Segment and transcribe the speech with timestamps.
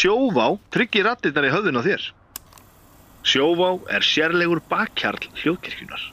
[0.00, 2.04] Sjóvá tryggir rattirnar í höfðun á þér.
[3.20, 6.06] Sjóvá er sérlegur bakkjarl hljóðkirkjunar.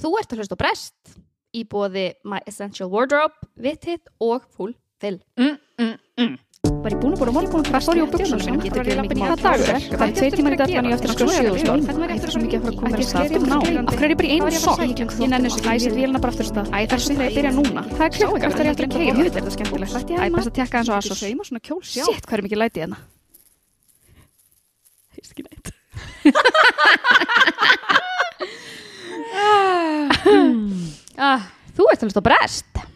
[0.00, 1.18] Þú ert að hlusta á Brest
[1.52, 5.18] í bóði My Essential Wardrobe, Vittit og Full Fill.
[5.36, 6.38] Mm, mm, mm.
[6.60, 9.00] Var ég búin að búin að morgun hvað fór ég á buksum sem getur ekki
[9.00, 9.84] mikið Hvað dagur er?
[9.90, 11.32] Það er tveir tímar í dag þannig eftir að skoða.
[11.40, 13.32] Hvernig var ég eftir svo mikið að fara að koma að stað?
[13.40, 14.80] Ná, af hverju er ég bara í einu sokk?
[14.84, 16.66] Ég nenni þessu, æsir vélina bara aftur af stað.
[16.68, 17.80] Æ, þessu þegar ég byrja núna.
[17.94, 19.16] Það er klokk eftir að ég ætla að keira.
[19.16, 19.94] Þetta er þetta skemmtilegt.
[20.10, 22.04] Æ, best að tekka eins og sjá.
[22.04, 22.98] Sitt, hvað er mikið lætið hérna?
[25.16, 25.66] Heist ekki neitt.
[31.20, 31.42] Ah,
[31.76, 32.89] þú ert hlusta á Brest.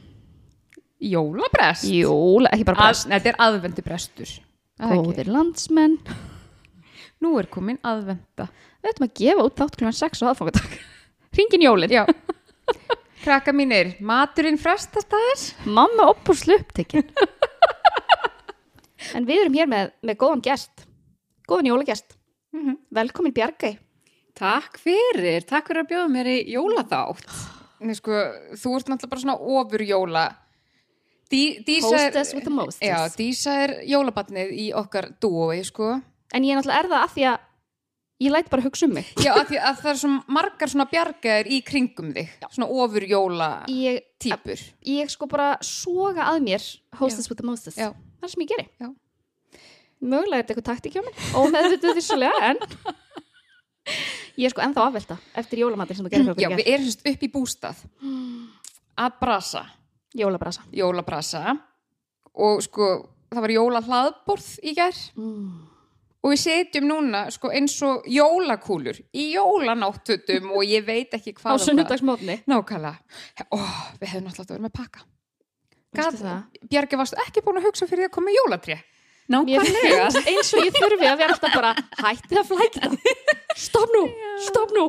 [1.05, 3.09] Jólabrest Jól, ekki bara Að, Brest.
[3.13, 5.05] Þetta er aðvendu brestur það ekki?
[5.11, 5.99] Góðir landsmenn.
[7.25, 8.49] Nú er komin aðvenda
[8.85, 10.75] Við ætlum að gefa út þátt klukkan 6 á aðfangadag.
[11.39, 11.95] Ringin jólin.
[11.95, 12.05] Já
[13.25, 17.07] Krakka mínir, maturinn frestast aðeins Mamma upp úr sluptekinn.
[19.17, 20.85] en við erum hér með, með góðan gest.
[21.49, 22.17] Góðan jólagest.
[22.55, 22.77] Mhm.
[22.95, 23.75] Velkomin Bjargæ.
[24.35, 27.29] Takk fyrir, takk fyrir að bjóða mér í jólaþátt.
[27.85, 28.17] Nei, sko,
[28.59, 30.25] þú ert náttúrulega bara svona ofur jóla
[31.85, 32.85] Hostess with the mostess.
[32.85, 35.97] Já, Dísa er jólabatnið í okkar dúoi, sko
[36.35, 37.51] En ég náttúrulega er það að því að
[38.25, 39.11] ég læt bara hugsa um mig.
[39.21, 43.07] Já, að, því að það er svona margar svona bjargaðir í kringum þig Svona ofur
[43.11, 46.69] jóla Ég, típur ég sko bara soga að mér
[47.01, 47.79] hostess with the mostess.
[47.79, 47.91] Já.
[48.21, 48.67] Það er sem ég geri.
[48.81, 48.91] Já.
[50.05, 51.23] Mögulega er þetta eitthvað taktik hjá mér.
[51.41, 52.59] Ómeðvituð vissulega, en
[54.41, 57.31] ég er sko ennþá afvelta eftir jólamatinn sem þú gerir Já, við erum upp í
[57.33, 57.81] bústað
[59.05, 59.65] að brasa.
[60.15, 60.63] Jólabrasa.
[60.73, 61.59] jólabrasa
[62.35, 65.67] og sko, það var jólahlaðborð í gær Mm.
[66.25, 71.37] og við setjum núna sko eins og jólakúlur í jólanáttutum og ég veit ekki Á
[71.37, 71.65] hvað hvað.
[71.67, 72.37] sunnudagsmótni.
[72.47, 72.99] Nákvæmlega.
[73.53, 73.59] Ó,
[74.01, 75.01] við hefum náttúrulega vera með pakka.
[75.95, 78.79] Bjargi, varstu ekki búin að hugsa fyrir því að koma með jólatré?
[79.33, 80.09] Nákvæmlega.
[80.29, 81.71] eins og ég þurfi að vera alltaf bara
[82.03, 82.91] hættið að flækta.
[83.55, 84.03] Stopp nú,
[84.43, 84.83] stopp nú.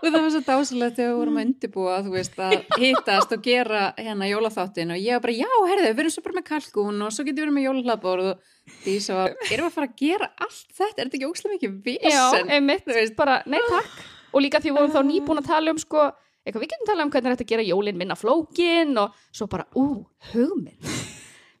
[0.00, 3.44] Og það var svo dásalegt þegar við vorum að undirbúa, þú veist, að hittast og
[3.46, 7.04] gera hérna jólaþáttin og ég var bara, já, herðu, við erum svo bara með kalkún
[7.06, 9.94] og svo getum við verið með jólahlaðbór og því svo erum við að fara að
[10.02, 10.96] gera allt þetta?
[10.98, 12.50] Er þetta ekki mikið Já, vesen?
[12.58, 13.16] einmitt, Þú veist.
[13.22, 14.02] bara, nei takk.
[14.34, 16.08] Og líka því vorum þá nýbúin að tala um sko,
[16.44, 19.64] eitthvað við getum tala um hvernig er þetta gera jólin minna flókin og svo bara,
[19.78, 20.02] ú,
[20.34, 20.76] hugminn.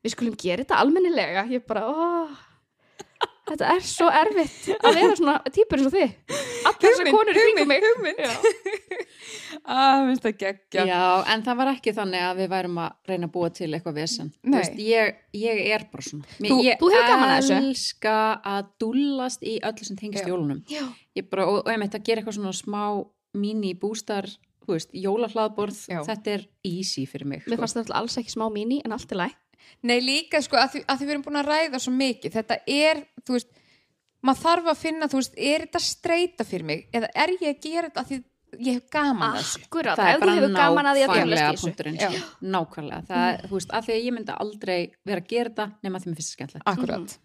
[0.04, 1.44] Við skulum gera þetta almennilega.
[1.52, 2.28] Ég bara, ó,
[3.50, 6.14] þetta er svo erfitt að vera svona típur eins og þið.
[6.70, 8.16] Allar þessar konur í kringum mig.
[9.70, 10.82] Ah, finnst það geggja.
[10.88, 11.00] Já,
[11.34, 14.30] en það var ekki þannig að við værum að reyna að búa til eitthvað vesen.
[14.54, 16.26] Veist, ég, ég er bara svona.
[16.38, 17.58] Þú- ég þú hefur gaman að þessu.
[17.58, 18.14] elska
[18.54, 20.62] að dúllast í öllu sem tengist jólunum.
[20.70, 20.82] Já.
[21.18, 22.82] Ég bara, og, og ég meitt að gera eitthvað svona smá
[23.36, 24.30] mini bústar,
[24.64, 26.00] þú veist, jólahlaðborð, Já.
[26.08, 27.44] þetta er easy fyrir mig.
[27.46, 27.62] Mér Sko.
[27.66, 29.36] fannst þetta alls ekki smá míní en allt er læg.
[29.88, 32.34] Nei, líka sko, að því, að því við erum búin að ræða svo mikið.
[32.38, 33.52] Þetta er, þú veist,
[34.26, 36.84] maður þarf að finna, þú veist, er þetta streyta fyrir mig?
[36.92, 38.20] Eða er ég að gera þetta að því
[38.58, 39.62] ég hef gaman að þessu?
[39.64, 42.22] Akkurat, það er bara hefur gaman að því að nákvæmlega punkturinn sko.
[42.54, 46.00] nákvæmlega, það, þú veist, af því að ég myndi aldrei vera að gera þetta nema
[46.00, 47.16] því mér finnst skemmtilegt Akkurat.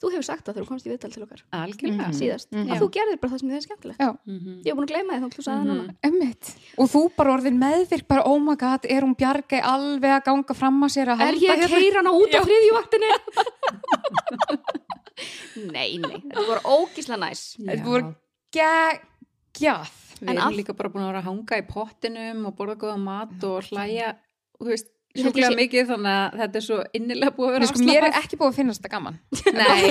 [0.00, 2.14] Þú hefur sagt það þegar þú komst í viðtal til okkar algjörlega Mhm.
[2.16, 2.48] síðast.
[2.54, 2.70] Mhm.
[2.72, 3.98] Að þú gerðir bara það sem þið er skemmtilegt.
[4.00, 4.10] Já.
[4.26, 4.52] Mhm.
[4.64, 5.94] Ég hef búin að gleyma þið þá þú sagði það núna.
[6.08, 6.44] Emmitt.
[6.80, 10.54] Og þú bara orðin meðvirk, bara, oh my god, er hún bjargæ alveg að ganga
[10.56, 11.78] fram að sér að Er halda ég að hérna?
[11.78, 12.44] keira hana út á Já.
[12.48, 13.10] þriðjuvaktinni?
[15.74, 17.42] nei, nei, þetta voru ógísla næs.
[17.60, 18.14] Þetta voru
[18.56, 19.90] geggjað.
[20.20, 23.44] Við erum líka bara búin að vera að hanga í pottinum og borða góða mat
[23.48, 24.10] og hlæja
[24.60, 27.70] og þú veist, sjúklega mikið þannig að þetta er svo innilega búið að vera Nei,
[27.70, 29.16] sko, mér er ekki búið að finnast þetta gaman.
[29.60, 29.88] Nei,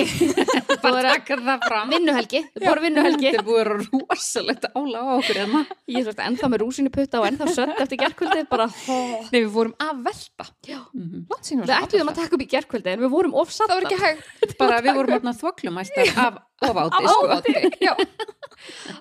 [0.80, 3.26] bara að- taka það fram Vinnuhelgi, þetta voru vinnuhelgi.
[3.28, 3.76] Þetta er búið að vera
[4.14, 5.60] rosalegt ála á okkur hérna.
[5.92, 8.98] Ég er svona ennþá með rúsinu putta og ennþá sött eftir gerkvöldi, bara hó.
[9.28, 10.48] Nei, við vorum að velta.
[10.96, 11.26] Mhm.
[11.30, 13.68] Langt síðan Við ætluðum að taka upp í gerkvöldi en við vorum ofsatt.
[13.68, 14.56] Það var ekki hægt.
[14.60, 17.36] Bara við vorum hérna þvoklumæstar af ofáti, Af sko.
[17.36, 17.92] Óti, já.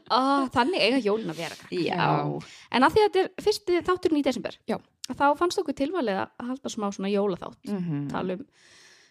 [0.10, 1.56] Ah, þannig eiga jólin að vera.
[1.60, 1.84] krakkar.
[1.84, 2.54] Já.
[2.76, 4.78] En að því að þetta er fyrsti þátturinn í desember, Já.
[5.18, 7.62] Þá fannst okkur tilvalið að halda smá svona jólaþátt.
[7.70, 8.04] Mhm.
[8.12, 8.46] Tala um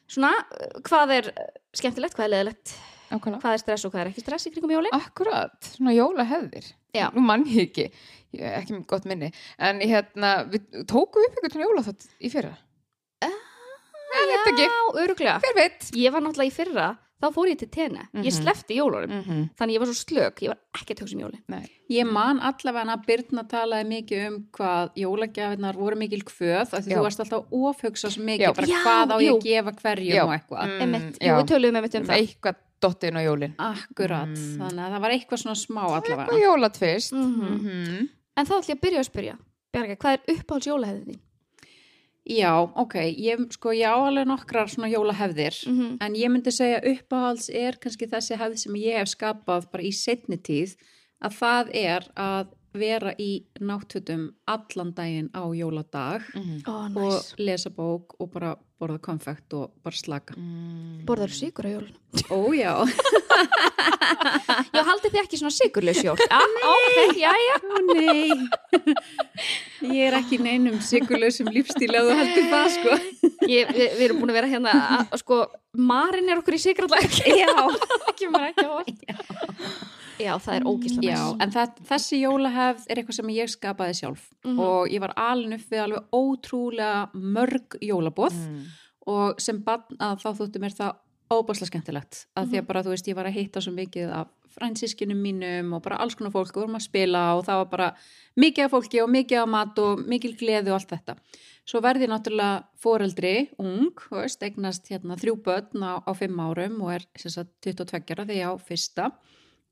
[0.09, 2.77] svona uh, hvað er uh, skemmtilegt, hvað er leðilegt,
[3.11, 3.41] Nákvæmlega.
[3.43, 4.95] hvað er stress og hvað er ekki stress í kringum jólin.
[4.97, 6.71] Akkurat, svona jólahefðir.
[6.97, 7.09] Já.
[7.15, 7.89] Nú mann ég ekki,
[8.39, 9.29] ég er ekki með gott minni.
[9.61, 12.55] En hérna, við tókum upp einhvern jólaþátt í fyrra.
[14.09, 14.73] Ekki, Já,
[15.03, 15.35] öruglega.
[15.93, 16.87] Ég var náttúrulega í fyrra,
[17.23, 17.99] þá fór ég til tenni.
[18.15, 18.43] Ég Mhm.
[18.43, 19.11] slefti jólunum.
[19.11, 19.51] Mm -hmm.
[19.59, 21.43] Þannig ég var svo slök, ég var ekki að hugsa um jólin.
[21.49, 21.65] Nei.
[21.91, 26.89] Ég man allavega að Birna talaði mikið um hvað jólagjafinnar voru mikil kvöð af því
[26.91, 26.97] Já.
[26.99, 28.55] þú varst alltaf ofhugsa svo mikið Já.
[28.55, 30.25] bara Já, hvað á ég að gefa hverjum Já.
[30.25, 30.67] og eitthvað.
[30.81, 32.19] Mm, jú, við töluðum einmitt um það.
[32.19, 33.55] Eitthvað dottinn á jólin.
[33.59, 34.59] Akkurat, Mm.
[34.59, 36.27] þannig að það var eitthvað svona smá allavega.
[36.27, 37.13] Eitthvað jólatvist.
[37.13, 37.59] Mhm.
[37.59, 38.09] Mhm.
[38.37, 39.39] En þá ætlum ég að byrja að spyrja.
[39.75, 41.19] Bjarga, hvað er uppáhalds jólahefðin þín?
[42.29, 45.97] Já, ok, ég, sko, ég á alveg nokkrar svona jólahefðir, Mhm.
[46.01, 49.93] en ég myndi segja uppáhalds er kannski þessi hefð sem ég hef skapað bara í
[49.93, 50.77] setni tíð,
[51.25, 56.23] að það er að vera í náttútum allan daginn á jóladag
[56.67, 56.97] Ó, næs.
[57.33, 60.37] og lesa bók og bara borða konfekt og bara slaka.
[61.09, 61.97] Borðar sigur á jólun?
[62.31, 62.73] Ó já,
[64.75, 66.17] Já, haldið þið ekki svona sigurlaus jól?
[66.23, 66.39] Já,
[66.71, 67.57] ok, já, já.
[67.59, 68.31] ó nei,
[69.99, 72.99] ég er ekki neinum sigurlausum lífstíl að þú heldur það sko.
[73.49, 75.37] Ég, við, við erum búin að vera hérna, að, sko,
[75.89, 77.15] Marin er okkur í sigrallag.
[77.39, 77.55] Já.
[77.55, 79.01] Það kemur ekki á allt.
[80.19, 84.25] Já, það er ógislega Já, en það, þessi jólahefð er eitthvað sem ég skapaði sjálf.
[84.45, 84.59] Mhm.
[84.59, 88.39] og ég var alin upp við alveg ótrúlega mörg jólabóð
[89.07, 90.97] og sem bann að þá þóttu mér það
[91.29, 92.27] óbáslega skemmtilegt.
[92.37, 94.29] Að því að bara þú veist ég var að hitta svo mikið af
[94.59, 97.89] fransískinum mínum og bara alls konar fólk og vorum að spila og það var bara
[98.37, 101.17] mikið af fólki og mikið af mat og mikil gleði og allt þetta.
[101.69, 106.81] Svo verði ég náttúrulega foreldri, ung, veist, eignast hérna þrjú börn á, á fimm árum
[106.83, 109.11] og er sagt 22 ára þegar ég á fyrsta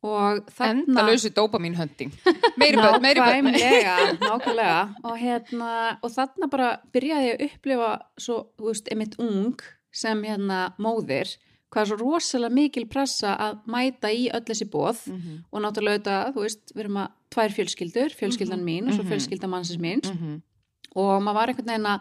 [0.02, 2.12] og þarna Endalösu dópamin hunting
[2.60, 3.96] Meiri börn, meiri börn Nákvæmlega,
[4.28, 5.70] nákvæmlega og, hérna,
[6.02, 9.56] og þarna bara byrjaði ég að upplifa svo, þú veist, einmitt ung
[9.96, 11.36] sem hérna móðir
[11.72, 15.40] hvað er svo rosalega mikil pressa að mæta í öll þessi bóð Mhm.
[15.50, 19.10] og náttúrulega auðvitað, þú veist, við erum að tvær fjölskyldur, fjölskyldan mín og svo Mhm.
[19.12, 20.40] fjölskyldan mannsins míns Mhm.
[20.94, 22.00] og maður var einhvern veginn að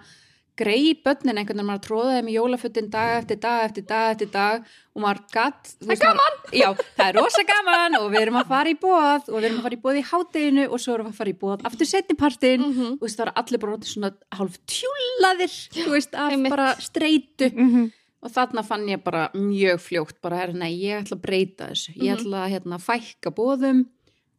[0.57, 4.30] grei börnin einhvern veginn, maður tróðaði þeim í jólafötin dag eftir dag eftir dag eftir
[4.31, 6.38] dag og maður gatt Það er gaman!
[6.62, 9.60] Já, það er rosa gaman og við erum að fara í bóð og við erum
[9.60, 11.92] að fara í bóð í hádeginu og svo erum við að fara í bóð aftur
[11.92, 12.88] setnipartin Mhm.
[12.94, 16.50] og þú veist það er allir bara svona hálf tjúlaðir, þú veist, af einmitt.
[16.56, 17.92] bara streitu Mhm.
[18.25, 22.16] og þarna fann ég bara mjög fljótt bara, nei, ég ætla að breyta þessu ég
[22.18, 23.86] ætla að hérna, fækka bóðum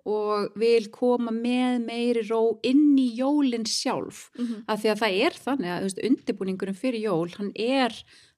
[0.07, 4.31] og vil koma með meiri ró inn í jólinn sjálf.
[4.39, 4.65] Mhm.
[4.69, 7.93] af því að það er þannig að veist, undirbúningurinn fyrir jól, hann er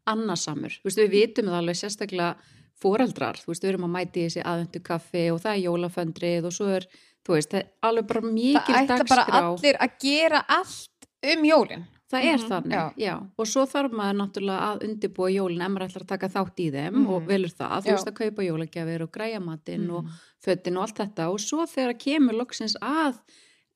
[0.08, 2.30] annarsamur, veist, við vitum það alveg sérstaklega
[2.78, 6.52] foreldrar, þú veist, við erum að mæti þessi aðvendu kaffi og það er jólaföndrið og
[6.54, 6.86] svo er,
[7.26, 9.40] þú veist, það er alveg bara Það mikil ætla bara dagskrá.
[9.42, 12.94] allir að gera allt um jólin Það er Mhm, þannig, já.
[12.96, 13.14] já.
[13.38, 16.70] Og svo þarf maður náttúrulega að undirbúa jólin ef maður ætlar að taka þátt í
[16.72, 17.08] þeim Mhm.
[17.10, 17.92] og velur það, þú Já.
[17.92, 20.10] veist að kaupa jólagjafir og græja matinn og Mhm.
[20.44, 23.18] fötin og allt þetta og svo þegar kemur loksins að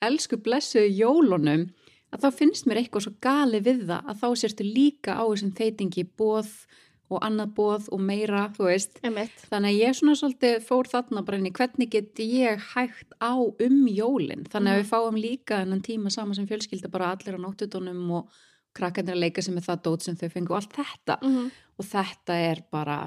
[0.01, 1.71] elsku blessuðu jólunum
[2.13, 5.53] að þá finnst mér eitthvað svo gali við það að þá sérstu líka á þessum
[5.53, 6.67] þeitingi bóð
[7.13, 8.99] og annað bóð og meira, þú veist.
[9.05, 9.45] Einmitt.
[9.51, 13.33] Þannig að ég svona svolítið fór þarna bara inn í hvernig get ég hægt á
[13.37, 14.45] um jólin.
[14.53, 18.31] Þannig að við fáum líka þennan tíma saman sem fjölskylda bara allir á nóttutónum og
[18.75, 21.19] krakkarnir að leika sem er það dót sem þau fengu og allt þetta.
[21.23, 21.51] Mhm.
[21.79, 22.99] Og þetta er bara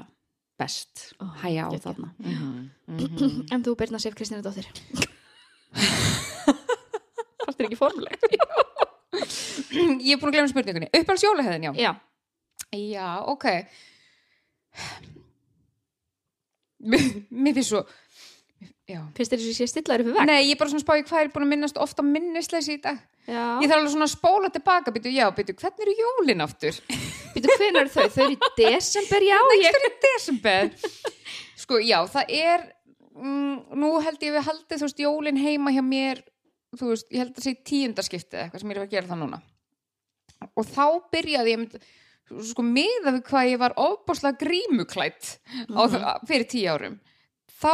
[0.58, 1.82] best Ó, hæja á geggjað.
[1.84, 2.08] þarna.
[2.18, 2.70] Mhm.
[2.88, 3.46] Mhm.
[3.52, 4.64] En þú Birna Sif Kristina dóttir
[7.46, 8.16] Fannst þér ekki formuleg?
[10.02, 11.92] Ég er búin að glemja spurningunni Uppáhalds jólahæðin, já Já,
[12.76, 13.46] Já, ok
[16.86, 17.86] Mér finnst svo
[18.86, 20.28] finnst þér þess að sé stillaður upp við vegg?
[20.30, 23.00] Nei, ég er bara svona spáði hvað er búin að minnast ofta minnisleysi í dag
[23.26, 26.78] Já, Ég þarf alveg svona að spóla tilbaka Býtu, já, býtu, hvernig eru jólin aftur?
[27.34, 28.04] býtu hvenær eru þau?
[28.14, 29.66] Þau eru í desember, já ég...
[29.66, 30.70] Þetta er í desember
[31.64, 32.64] Sko, já, það er
[33.18, 36.22] mm, Nú held ég við haldið, þú veist, jólin heima hjá mér
[36.76, 39.42] Þú veist, ég held að segja tíundaskiptið eitthvað sem ég er að gera það núna
[40.54, 41.78] Og þá byrjaði ég mynd,
[42.50, 45.36] sko, miða við hvað ég var ofbáslega grímuklætt
[45.70, 45.80] á,
[46.26, 46.96] fyrir tíu árum
[47.60, 47.72] þá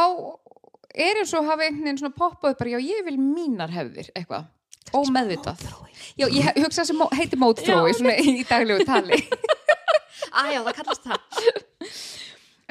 [0.93, 4.11] er eins og hafi einhvern veginn svona poppað upp bara, já, ég vil mínar hefðir
[4.13, 4.45] eitthvað,
[4.93, 5.63] ómeðvitað.
[6.21, 9.17] já, ég hugsa sem heiti mótþrói svona í daglegu tali.
[10.37, 11.41] Á, já, það kallast það.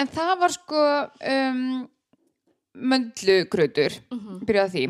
[0.03, 0.85] En það var sko
[1.35, 1.61] um,
[2.75, 4.39] möndlugrautur Mhm.
[4.47, 4.85] byrjaði á því,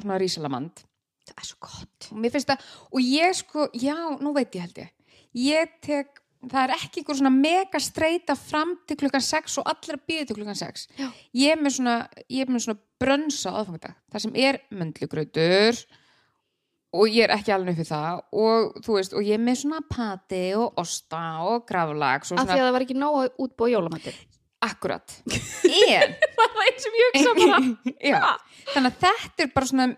[0.00, 0.82] svona rísalamand.
[1.24, 2.08] Það er svo gott.
[2.12, 4.90] Og það, og ég sko já, nú veit ég held ég
[5.38, 9.98] ég tek, það er ekki einhver svona mega streita fram til klukkan 6 og allir
[9.98, 11.08] að býða til klukkan 6 Já.
[11.40, 11.98] ég er með svona,
[12.28, 15.82] ég með svona brönsa aðfangadag, það sem er möndlugrautur
[16.94, 19.82] og ég er ekki alveg við það og þú veist, og ég er með svona
[19.90, 23.72] pati og osta og graflags og Af því að það var ekki nóg að útbúa
[23.72, 24.22] jólamattir
[24.64, 25.16] akkurat.
[25.84, 27.60] En Það var eins hugsa bara
[28.00, 28.20] Já,
[28.72, 29.88] þannig að þetta er bara svona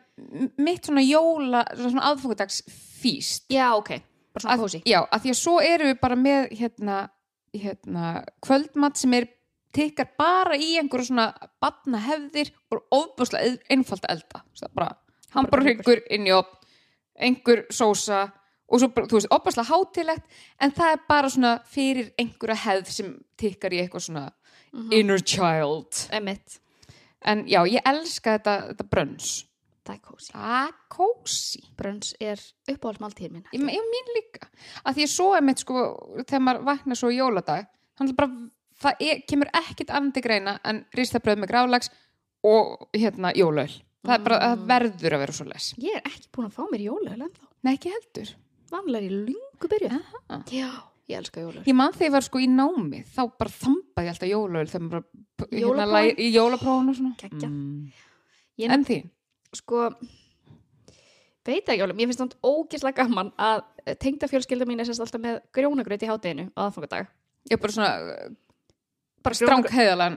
[0.67, 2.63] mitt svona jóla, svona aðfangadags
[3.01, 3.47] físt.
[3.53, 3.93] Já, ok,
[4.37, 6.99] bara svona kósi já, að því að svo erum við bara með hérna,
[7.57, 8.13] hérna
[8.45, 9.29] kvöldmatt sem er
[9.77, 14.43] tikkar bara í einhverju svona batna hefðir og ofbúslega einfalt elda.
[14.57, 14.91] Það bara
[15.37, 16.57] hamburgerryggur inn í opn,
[17.21, 18.27] einhver sósa
[18.67, 22.95] og svo bara, þú veist, ofbúslega hátilegt en það er bara svona fyrir einhverja hefð
[22.95, 24.29] sem tikkar í eitthvað svona
[24.97, 26.07] inner child.
[26.15, 26.61] Emitt
[27.27, 29.31] En já, ég elska þetta, þetta brönns.
[29.87, 34.49] Það er kósi að kósi brönns er uppáhaldsmáltíðin mín ég, ég mín líka.
[34.85, 35.85] Að því að svo er mitt sko
[36.25, 38.31] þegar maður vaknar svo í jóladag þannig að bara
[38.83, 41.93] það er, kemur ekkit annandi greina en ristabröð með grálags
[42.47, 43.71] og hérna jólaöl.
[44.07, 45.71] Það er bara, það verður að vera svo les.
[45.83, 47.49] Ég er ekki búin að fá mér jólaöl ennþá.
[47.67, 48.35] Nei ekki heldur.
[48.71, 50.39] Vanlega í lungu byrju Aha.
[50.53, 50.69] já,
[51.11, 51.65] ég elska jólaöl.
[51.67, 54.87] Ég man þegar ég var sko í námi þá bara þambaði ég alltaf jólaöl þegar
[54.87, 55.05] maður
[55.41, 55.51] bara
[57.23, 57.93] hérna, mm.
[58.59, 58.99] Ég- en því
[59.57, 59.91] sko
[61.47, 63.63] veit ekki alveg, mér finnst það ógislega gaman að
[64.03, 67.07] tengda fjölskylda mín er sérst alltaf með grjónagraut í hátteginu á aðfangadag
[67.53, 67.91] ég bara svona
[69.27, 69.35] bara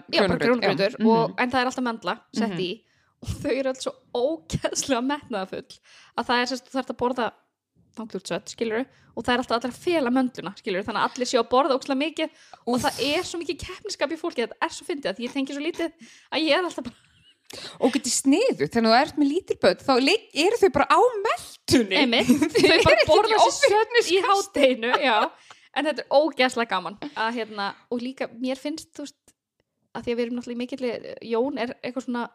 [0.10, 1.08] já, bara grjónagrautur Mhm.
[1.10, 2.60] og, en það er alltaf mandla sett Mhm.
[2.60, 2.84] í
[3.22, 5.80] og þau eru alls svo ógeðslega metnaðafull
[6.18, 7.32] að það er sérst, þú þarf að borða
[8.00, 8.86] þanglútsött, skilur
[9.18, 11.76] og það er alltaf allir að fela möndluna, skilur þannig að allir séu að borða
[11.78, 12.30] ókslega mikið
[12.66, 15.54] og það er svo mikið keppniskap í fólki, þetta er svo fyndið að ég tengi
[15.54, 15.92] svo lítið
[16.32, 16.96] að ég er alltaf bara
[17.80, 22.24] og getið sniðu þegar þú ert með lítil börn þá eru þau bara á meldunni
[22.54, 25.18] Þau eru bara ekki borða sér sött í hátteginu já,
[25.74, 29.36] en þetta er ógeðslega gaman að hérna, og líka mér finnst þú veist,
[29.98, 30.94] að því að við erum náttúrulega í mikilli
[31.32, 32.30] Jón er eitthvað svona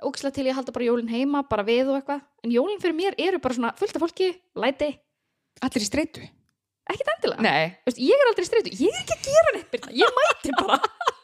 [0.00, 2.22] ógeðslega til ég að halda bara jólin heima, bara við og eitthvað.
[2.44, 4.90] En jólin fyrir mér eru bara svona fullt af fólki læti,
[5.60, 6.24] allir í streitu.
[6.90, 7.52] Ekkit endilega.
[7.86, 10.80] Veist, ég er aldrei streitu, ég er ekki að gera neitt ég mæti bara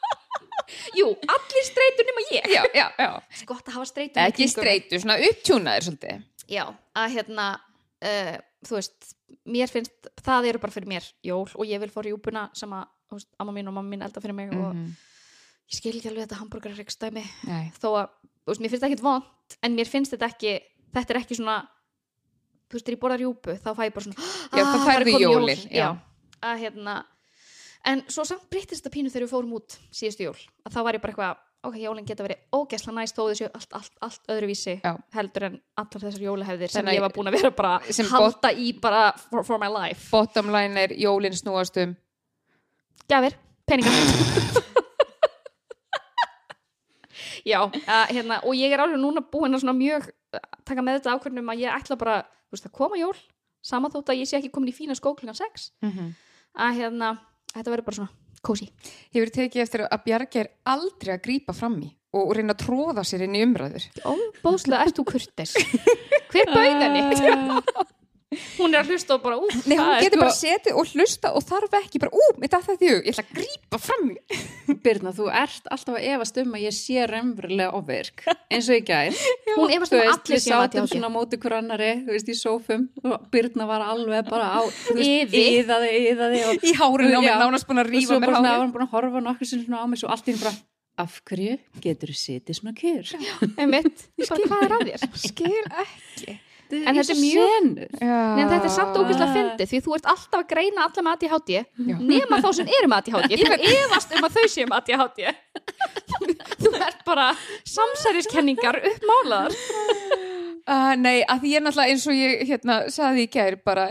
[0.97, 5.17] jú, allir streitu nema ég já, já, já gott að hafa streitu ekki streitu, svona
[5.29, 6.63] upptjúnaðir svolítið Já,
[6.95, 8.35] að hérna uh,
[8.67, 9.09] þú veist,
[9.45, 12.85] mér finnst það eru bara fyrir mér jól og ég vil fá rjúpuna sem að,
[13.09, 14.93] þú veist, amma mín og mamma mín elda fyrir mig og Mhm.
[15.67, 17.65] ég skil ekki alveg þetta hambúrgarreikstæmi Nei.
[17.75, 18.07] þó að,
[18.45, 20.53] þú veist, mér finnst það ekkit vond en mér finnst þetta ekki,
[20.95, 21.57] þetta er ekki svona
[22.67, 25.19] þú veist, þegar ég borða rjúpu þá fæ ég bara svona, Já, þá "Ah, færðu
[25.19, 25.83] jólin, jól." já.
[25.83, 25.89] já,
[26.47, 26.95] að hérna
[27.87, 30.97] en svo samt breytist þetta pínu þegar við fórum út síðustu jól, að þá var
[30.97, 34.77] ég bara eitthvað ok, jólin geta verið ógæsla næst þó þessu allt, allt, allt öðruvísi
[34.83, 34.93] Já.
[35.15, 37.73] heldur en allar þessar jólahefðir sem ég var búin að vera bara
[38.13, 40.07] halda í bara for, for my life.
[40.11, 41.95] Bottom line er jólin snúast um?
[43.07, 44.63] Gjafir, peningar.
[47.47, 50.99] Já, að, hérna, og ég er alveg núna búin að svona mjög uh, taka með
[50.99, 53.15] þetta ákvörnum að ég ætla bara þú veist, að koma jól,
[53.65, 55.71] sama þótt að ég sé ekki komin í fína skó klukkan 6
[56.57, 57.09] að hérna,
[57.53, 58.13] þetta verður bara svona
[58.47, 58.69] kósi.
[59.15, 63.03] hefur tekið eftir að Bjargi er aldrei að grípa fram í og reyna að tróða
[63.07, 65.53] sér inn í umræður Óbóðslega ert þú kurtis
[66.31, 67.03] Hver bauð henni?
[68.57, 70.77] Hún er að hlusta og bara, úf, Nei, hún það er getur sko- bara setið
[70.81, 73.37] og hlusta og þarf ekki bara, ú, mitt að þetta í hug, ég ætla að
[73.37, 74.09] grípa fram
[74.83, 78.81] Birna, þú ert alltaf að efast um að ég sé raunverulega ofvirk eins og í
[78.89, 79.21] gær.
[79.57, 82.31] Hún efast um að allir við að sátum svona á móti hver annari þú veist,
[82.33, 84.61] í sófum og Birna var alveg bara á
[84.99, 87.29] iðaði og í hárinu á Já.
[87.29, 88.91] mér, nánast búin að og rífa svo mér bara svona, var hárinu hann búin að
[88.97, 90.55] horfa nokkur sinni svona á mig svo allt í henni bara
[90.97, 93.11] af hverju getur þú setið svona kjör
[93.55, 95.07] Einmitt, bara hvað er að þér?
[95.29, 96.37] skil ekki
[96.75, 97.67] En þetta er mjög-
[98.01, 101.13] Nei, en þetta er samt ógeðslega fyndið því þú ert alltaf að greina alla með
[101.15, 101.51] ADHD
[102.11, 105.19] nema þá sem eru með ADHD þú efast um að þau séu með ADHD
[106.63, 107.27] þú ert bara
[107.67, 109.55] samsæriskenningar uppmálaðar.
[110.67, 113.87] Uh, nei, að því ég er náttúrulega eins og ég hérna, saði í gær bara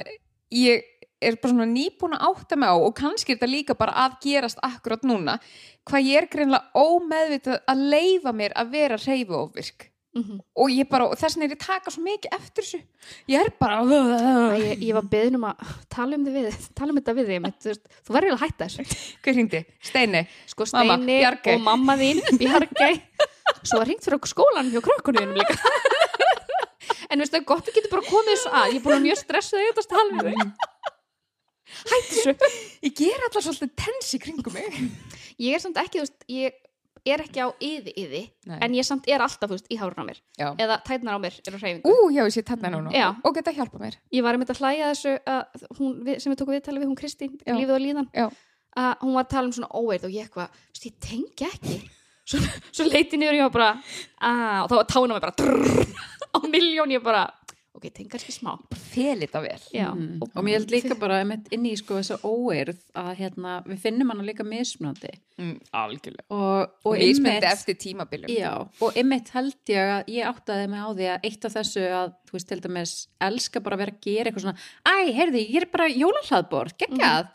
[0.52, 0.84] ég
[1.24, 4.18] er bara svona nýbúin að átta mig á og kannski er þetta líka bara að
[4.26, 5.38] gerast akkurat núna,
[5.88, 9.40] hvað ég er greinlega ómeðvitað að leifa mér að vera reyfi
[10.16, 10.40] ofvirk Mhm.
[10.56, 12.80] og ég bara, þess vegna er ég að taka svo mikið eftir þessu.
[13.28, 13.80] Ég er bara
[14.56, 17.74] ég, ég var beðin um að tala um, við, tala um þetta við þig þú,
[18.06, 18.86] þú verður að hætta þessu.
[19.22, 19.60] Hver hringdi?
[19.82, 20.22] Steini?
[20.46, 21.54] sko Mamma, Steini Bjargey.
[21.54, 23.02] og mamma þín Bjargei
[23.62, 25.56] svo er hringt fyrir okkur skólanum hjá krökkunum líka.
[27.10, 28.66] En veistu það er gott við getum bara komið þessu að.
[28.72, 30.38] Ég er búin að mjög stressuð að þetta tala um þig.
[31.86, 32.32] Hætti þessu.
[32.86, 34.78] Ég ger alltaf svolítið tens í kringum mig.
[35.38, 36.56] Ég er samt ekki, þú veist, ég
[37.06, 38.56] er ekki á yði yði, Nei.
[38.66, 40.48] en ég samt er alltaf, veist, í hárun á mér, Já.
[40.62, 41.92] eða tætnar á mér eru á hreyfingu.
[41.92, 43.08] Ú, já, ég sé þarna núna Já.
[43.22, 46.56] og geta hjálpa mér Ég var einmitt að hlæja þessu að hún, sem við tókum
[46.56, 47.54] viðtalið við hún Kristín, Já.
[47.54, 48.08] lífið og líðan,
[48.76, 51.78] að hún var að tala um svona óeirð og ég eitthvað, ég tengi ekki.
[52.26, 52.40] Svo,
[52.74, 53.66] svo leiti niður og ég bara,
[54.18, 55.92] að, og þá tána mig bara drrrr,
[56.34, 57.20] á miljón, ég bara,
[57.76, 58.54] ok, tengi kannski smá.
[58.74, 59.60] Fel þetta vel.
[59.74, 60.22] Já, Mm.
[60.22, 64.10] og mér held líka bara einmitt inn í sko þessa óeirð að hérna, við finnum
[64.10, 65.10] hana líka mismunandi.
[65.38, 66.24] Mm, Algjörlega.
[66.30, 70.80] Og, og Og einmitt- eftir tímabiljum Já, og einmitt held ég að ég áttaði mig
[70.80, 73.92] á því að eitt af þessu að, þú veist, til dæmis, elska bara að vera
[73.92, 77.28] að gera eitthvað svona, æ, heyrði, ég er bara jólahlaðbord, geggjað,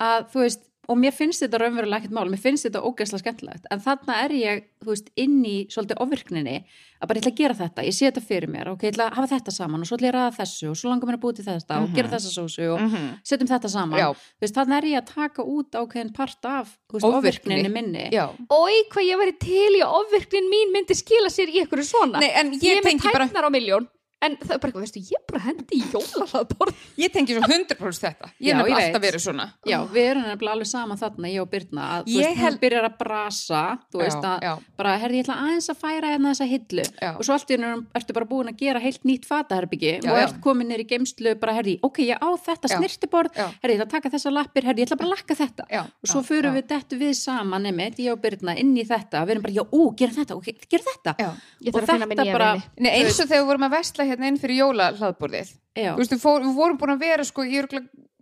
[0.00, 3.66] að, þú veist, og mér finnst þetta raunverulega ekkert mál, mér finnst þetta ógeðslega skemmtilegt
[3.70, 6.56] en þarna er ég, þú veist, inn í svolítið ofvirkninni
[7.04, 9.06] að bara ég ætla að gera þetta ég sé þetta fyrir mér, ok, ég ætla
[9.10, 11.18] að hafa þetta saman og svo ætla ég að ræða þessu og svo langar mér
[11.18, 13.08] að búið til þetta og gera þessa sósu og Mhm.
[13.24, 14.08] setjum þetta saman Já.
[14.14, 17.18] þú veist, þarna er ég að taka út ákveðin part af þú veist, Ofvirkni.
[17.18, 18.28] ofvirkninni minni Já.
[18.50, 22.20] Ói, hvað ég væri til í að ofvirknin mín myndi skila sér í einhverju svona
[22.20, 22.30] Nei,
[24.24, 27.12] en Ég ég, það er bara eitthvað, veistu, ég er bara hendi í jólahlaðborð ég
[27.14, 29.06] tengi svo 100% þetta ég Já, er nefnilega ég alltaf veit.
[29.08, 32.24] verið svona Já, við erum nefnilega alveg saman þarna, ég og Birna að þú Ég
[32.28, 33.62] veist, held- hún byrjar að brasa
[33.92, 34.52] þú veist Já, að, já.
[34.80, 37.10] bara, herri, ég ætla aðeins að færa hérna þessa hillu Já.
[37.18, 40.18] og svo allt í hennu ertu bara búin að gera heilt nýtt fataherbyggi Já, og
[40.18, 40.22] já.
[40.28, 42.76] ert komin nýr í geimslu, bara, herri, ok, ég á þetta Já.
[42.78, 43.46] snirtiborð, Já.
[43.62, 45.82] herri, ég ætla að taka þessa lappir, herri, ég ætla bara að lakka þetta Já,
[45.84, 46.60] og svo já, förum já.
[46.60, 49.64] við dettu við saman, nefnit, ég og Birna inn í þetta, við erum bara, já,
[49.64, 51.30] ó, gera þetta, ok, gera þetta Já.
[51.64, 54.04] Ég þarf að finna nýja bara- vini Nei, eins og þegar við vorum að vesla
[54.14, 55.52] hérna inn fyrir jólahlaðborðið.
[55.74, 55.92] Já.
[55.92, 57.60] Þú veist, við, fór, við vorum búin að vera sko í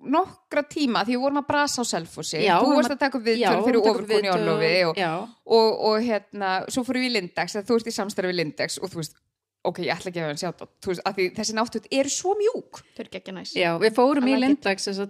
[0.03, 2.41] nokkra tíma því við vorum að brasa á selfossi.
[2.43, 5.03] Já, þú varst að taka upp Já, viðtöl fyrir ofurkun í Orlofi og,
[5.47, 8.91] og, og hérna, svo fórum við í Lindex þú ert í samstarfi við Lindex og
[8.93, 9.21] þú veist
[9.63, 12.81] ok, ég ætla ekki að sjátt að því þessi náttútt er svo mjúk.
[12.97, 13.53] Þau eru ekki næs.
[13.55, 14.57] Já, við fórum í að-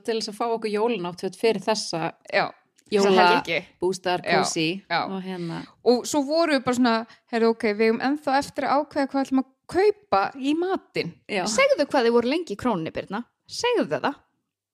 [0.05, 2.51] til þess að fá okkur jólanátt fyrir þessa já,
[2.93, 3.65] jóla helgi.
[3.81, 5.07] bústar, Já, kósi já.
[5.09, 5.63] og hérna.
[5.85, 9.25] Og svo vorum við bara svona heyrðu, ok, við hefum ennþá eftir að ákveða hvað
[9.25, 11.15] ætlum að kaupa í matinn.
[11.31, 11.45] Já.
[11.51, 13.25] Segðu hvað þið voru lengi í krónni, Birna.
[13.49, 14.15] Segðu það.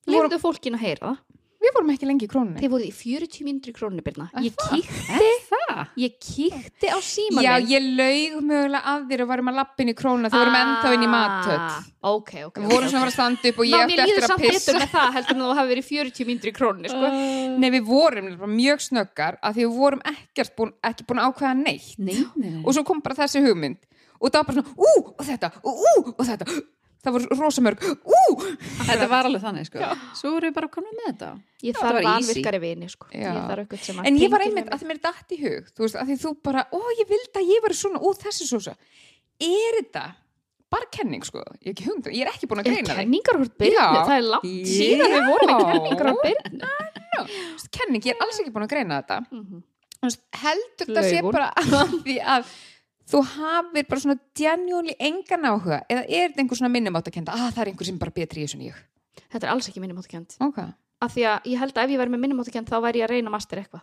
[0.09, 1.25] Lefðu fólkin að heyra það.
[1.59, 2.61] Við vorum ekki lengi í krónunni.
[2.62, 4.28] Þið voruð í 40 mínútur í krónni, Birna.
[4.38, 4.69] Er Ég það?
[4.78, 5.81] kíkti, Það?
[5.99, 9.95] ég kíkti á síman já, ég laug mögulega að þér og varum að lappin í
[9.99, 10.31] krónuna.
[10.31, 13.17] Þegar vorum ennþá inn í matöll Ah, Ok, ok við vorum svona að fara að
[13.19, 14.78] standa upp og ég mér eftir líður eftir að samt betur pissa.
[14.78, 17.11] með það heldur en þú hafi verið í 40 mínútur í krónni sko.
[17.59, 21.26] Nei, við vorum bara mjög snöggar að því við vorum ekkert búin, ekki búin að
[21.35, 21.90] ákveða neitt.
[21.99, 22.62] Nei, nei, nei.
[22.64, 23.83] og svo kom bara þessi hugmynd
[24.19, 26.47] og það var bara svona, ú, og þetta, og ú, og þetta
[26.99, 28.21] það voru rosamörg, ú
[28.89, 29.91] Þetta var alveg þannig, sko.
[30.19, 31.29] Svo vorum við bara komin með þetta.
[31.63, 33.11] Ég það þarf vanvirkari vini sko.
[33.13, 33.33] Já.
[33.35, 35.99] Ég en ég var einmitt, við að því mér er datt í hug þú veist,
[36.01, 38.75] að því þú bara, ó, ég vildi að ég var svona ú, þessi sósa,
[39.39, 40.05] er þetta
[40.69, 43.39] bara kenning, sko, ég, er ekki hugmynd, ég er ekki búin að greina þig kenningar
[43.41, 43.79] hvort byrnu?
[43.79, 43.87] Já.
[44.05, 44.69] Það er langt Já.
[44.75, 46.11] síðan við vorum með kenningar
[47.09, 49.63] Já, þú veist, kenning, ég er alls ekki búin að greina þetta Mhm.
[49.99, 52.51] Þú veist, heldur þetta sé bara að því að
[53.09, 57.23] þú hafir bara svona genuinely engan áhuga eða er þetta einhver svona minnum átt að
[57.28, 58.85] að það er einhver sem er bara betri í þessu ég
[59.28, 60.61] Þetta er alls ekki minnumáttakend ok
[60.99, 63.13] Af því að ég held að ef ég væri með minnumáttakend þá væri ég að
[63.15, 63.82] reyna master eitthvað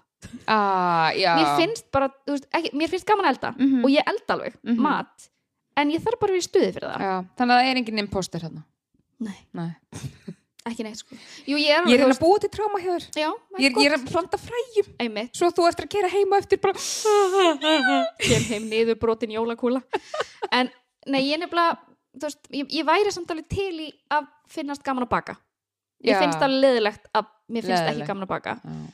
[0.52, 1.12] ah.
[1.16, 3.84] Mér finnst bara, veist, ekki, mér finnst gaman að elda Mhm.
[3.86, 4.82] og ég elda alveg, Mhm.
[4.84, 5.30] mat
[5.78, 7.78] en ég þarf bara að vera í stuði fyrir það já, þannig að það er
[7.82, 8.64] engin imposter hérna
[9.20, 9.38] Nei.
[9.54, 9.72] Nei.
[10.66, 11.16] Ekki neitt sko.
[11.46, 13.04] Jú, ég er ég er að búa til tráma hjá þér.
[13.22, 13.28] Já,
[13.62, 14.88] ég er, ég er að planta fræjum.
[15.04, 15.36] Einmitt.
[15.38, 16.74] Svo þú eftir að gera heima eftir bara
[18.26, 19.82] kem heim niður brotin jólakúla.
[20.52, 20.72] En
[21.06, 21.78] nei, ég nefnilega
[22.18, 25.38] þú veist, ég, ég væri samt alveg til í að finnast gaman að baka.
[26.06, 26.20] Ég Já.
[26.24, 28.02] finnst alveg leðilegt að mér finnst Leiðilegt.
[28.02, 28.58] ekki gaman að baka.
[28.66, 28.86] Já.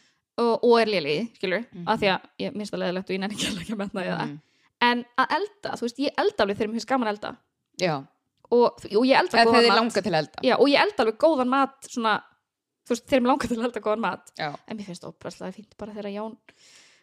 [0.42, 1.84] og, og er liðlegi, skilur Mhm.
[1.92, 4.22] af því að ég finnst það leðilegt og ég nenni ekki að metna í það.
[4.28, 4.40] Mhm.
[4.82, 7.32] en að elda, þú veist, ég elda alveg þegar mér finnst gaman að elda.
[7.80, 7.96] Já,
[8.52, 9.80] og, og ég elda góðan þegar þið mat.
[9.80, 10.44] langar til að elda.
[10.48, 12.14] Já, og ég elda alveg góðan mat svona,
[12.86, 14.32] þú veist, þegar mér langar til að elda góðan mat.
[14.38, 16.38] Já, en mér finnst óbræðslega fínt bara þegar Jón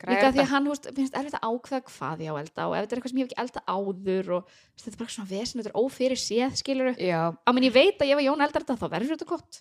[0.07, 2.67] líka því að hann, þú veist, mér finnst erfitt að ákveða hvað ég á elda
[2.69, 5.01] og ef þetta er eitthvað sem ég hef ekki elda áður og veist, þetta er
[5.01, 8.21] bara svona vesen, þetta er ófyrir séð skilur já, á minn ég veit að ef
[8.21, 9.61] að Jón eldar þetta þá verður þetta gott.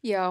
[0.00, 0.22] Já,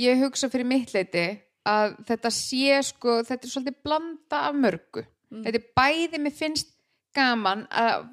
[0.00, 1.26] ég hugsa fyrir mitt leiti
[1.68, 5.04] að þetta sé sko, þetta er svolítið blanda af mörgu.
[5.28, 5.44] Mm.
[5.44, 6.72] Þetta er bæði, mér finnst
[7.16, 8.08] gaman að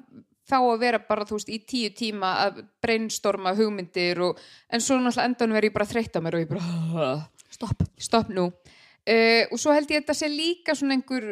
[0.46, 4.98] fá að vera bara, þú veist, í tíu tíma að brainstorma hugmyndir og, en svo
[5.00, 7.14] náttúrulega endanum er ég bara þreytt á mér og ég bara,
[7.52, 8.50] stopp stopp nú.
[9.06, 11.26] Uh, og svo held ég að þetta sé líka svona einhver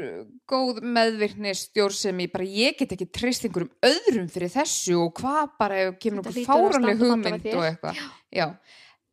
[0.47, 5.19] góð meðvirkni stjór sem ég bara, ég get ekki treyst einhverjum öðrum fyrir þessu og
[5.19, 7.99] hvað bara kemur vera fáranleg hugmynd og eitthvað.
[8.31, 8.47] Já.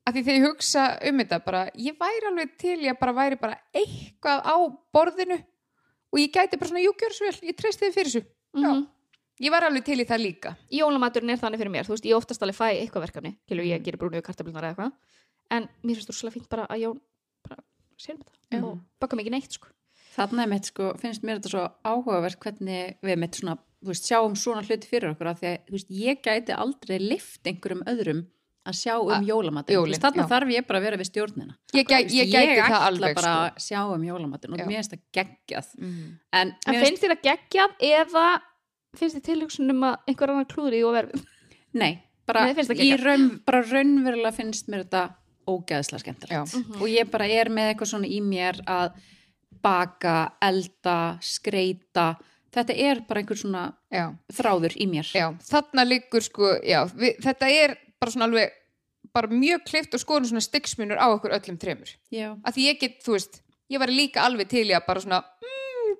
[0.05, 3.41] Af því þegar ég hugsa um þetta bara, ég væri alveg til, ég bara væri
[3.41, 4.55] bara eitthvað á
[4.93, 5.41] borðinu
[6.11, 8.23] og ég gæti bara svona, jú, gjör svo vel, ég treysti þið fyrir þessu.
[8.53, 8.87] mm -hmm.
[9.41, 10.55] Ég var alveg til í það líka.
[10.71, 13.71] Jólamaturinn er þannig fyrir mér, þú veist, ég oftast alveg fæ eitthvað verkefni, skilur Mm.
[13.73, 14.91] ég gerir brúnu og kartablunar eða eitthvað
[15.51, 16.99] en mér finnst þú svolítið fínt bara að Jón
[17.47, 17.57] bara
[17.97, 18.59] sér með Já.
[18.59, 19.67] það og baka mikið neitt sko
[20.11, 24.03] Þarna er mitt, sko, finnst mér þetta svo áhugavert hvernig við mitt svona, þú veist,
[24.11, 27.83] sjáum svona hluti fyrir okkur af því að, þú veist, ég gæti aldrei lift einhverjum
[27.87, 28.25] öðrum
[28.67, 29.73] að sjá um Að- jólamatinn.
[29.73, 30.27] jólin, Þú veist, Þarna já.
[30.29, 31.55] þarf ég bara að vera við stjórnina.
[31.73, 33.47] Ég, gæ, ég gæti það ætla alveg, bara sko.
[33.47, 34.65] að sjá um jólamatinn og Já.
[34.67, 35.67] mér finnst það geggjað.
[35.79, 36.19] Mm.
[36.33, 38.41] En, En mér finnst þér það geggjað eða
[38.97, 41.25] finnst þér tilhugsunum að einhver annar klúður í og verfið?
[41.79, 41.91] Nei,
[42.27, 45.03] bara, Nei, raun, bara raunverulega finnst mér þetta
[45.51, 46.55] ógeðslega skemmtilegt.
[46.55, 46.75] Já.
[46.79, 48.99] Og ég bara er með eitthvað svona í mér að
[49.61, 52.13] baka, elda, skreita.
[52.51, 54.09] Þetta er bara einhver svona Já.
[54.33, 55.11] þráður í mér.
[55.15, 58.57] Já, þarna liggur sko, já, við, þetta er bara svona alveg
[59.15, 62.31] bara mjög klift og skoðum svona styggsmunur á okkur öllum þremur Já.
[62.47, 65.19] að því ég get, þú veist, ég var líka alveg til í að bara svona,
[65.43, 65.97] mm,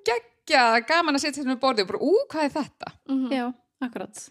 [0.52, 2.92] geggja gaman að setja þetta með borðið og bara, ú, hvað er þetta?
[3.08, 3.32] Mhm.
[3.32, 3.44] Já,
[3.86, 4.22] akkurat.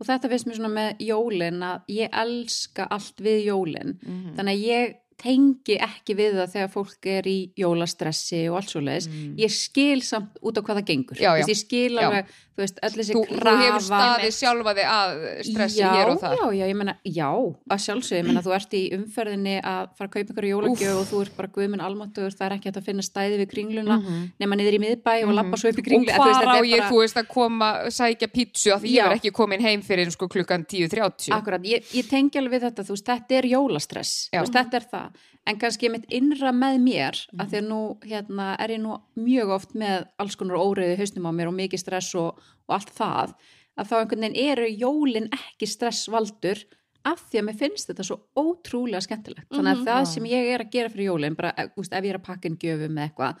[0.00, 3.98] Og þetta finnst mér svona með jólin að ég elska allt við jólin.
[4.00, 4.34] Mhm.
[4.36, 8.80] Þannig að ég tengi ekki við það þegar fólk er í jólastressi og allt svo
[8.84, 9.08] leiðis.
[9.40, 11.18] Ég skil samt út á hvað það gengur.
[11.18, 11.24] Mm.
[11.26, 11.44] Já, já.
[11.50, 12.06] Ég skil Já.
[12.08, 13.60] alveg, þú veist, öll þessi Þú, þú krafa.
[13.64, 15.12] hefur staðið sjálfa þig að
[15.50, 17.28] stressi já, hér og þar Já, já, ég meina, já,
[17.70, 21.06] að sjálfsögðu, ég meina, þú ert í umferðinni að fara að kaupa ykkur jólagjöf og
[21.10, 23.96] þú ert bara guðminn almáttugur, það er ekki að finna stæði við kringluna
[24.40, 25.84] nema niður í miðbæ og labba svo upp í Mhm.
[25.84, 26.12] og kringlu.
[26.16, 29.08] hvar á ég, þú veist, að koma sækja pítsu af því ég Já.
[29.08, 32.92] var ekki komin heim fyrir sko klukkan 10.30 Akkurat, ég, ég tengi alveg þetta, þú
[32.96, 34.40] veist, þetta er jólastress, Já.
[34.42, 35.09] veist, þetta er það.
[35.46, 37.40] En kannski mitt innra með mér, Mhm.
[37.40, 41.26] að því að nú hérna, er ég nú mjög oft með alls konar óreiði hausnum
[41.26, 42.36] á mér og mikið stress og,
[42.68, 43.34] og allt það,
[43.78, 46.64] að þá einhvern veginn eru jólin ekki stressvaldur
[47.04, 49.48] af því að mér finnst þetta svo ótrúlega skemmtilegt.
[49.50, 52.10] Þannig að það sem ég er að gera fyrir jólin, bara, eh, veist, ef ég
[52.10, 53.36] er að pakka inn gjöfum með eitthvað,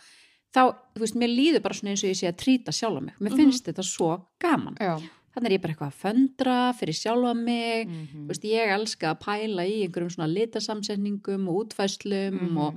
[0.54, 0.62] þá,
[0.96, 3.14] þú veist, mér líður bara svona eins og ég sé að trýta sjálfa mig.
[3.20, 4.98] Mér finnst þetta svo gaman Já.
[5.40, 8.24] Þannig er ég bara eitthvað að föndra fyrir sjálfa mig Mhm.
[8.24, 12.58] þú veist, ég elska að pæla í einhverjum svona litasamsetningum og útfæslum Mhm.
[12.58, 12.74] og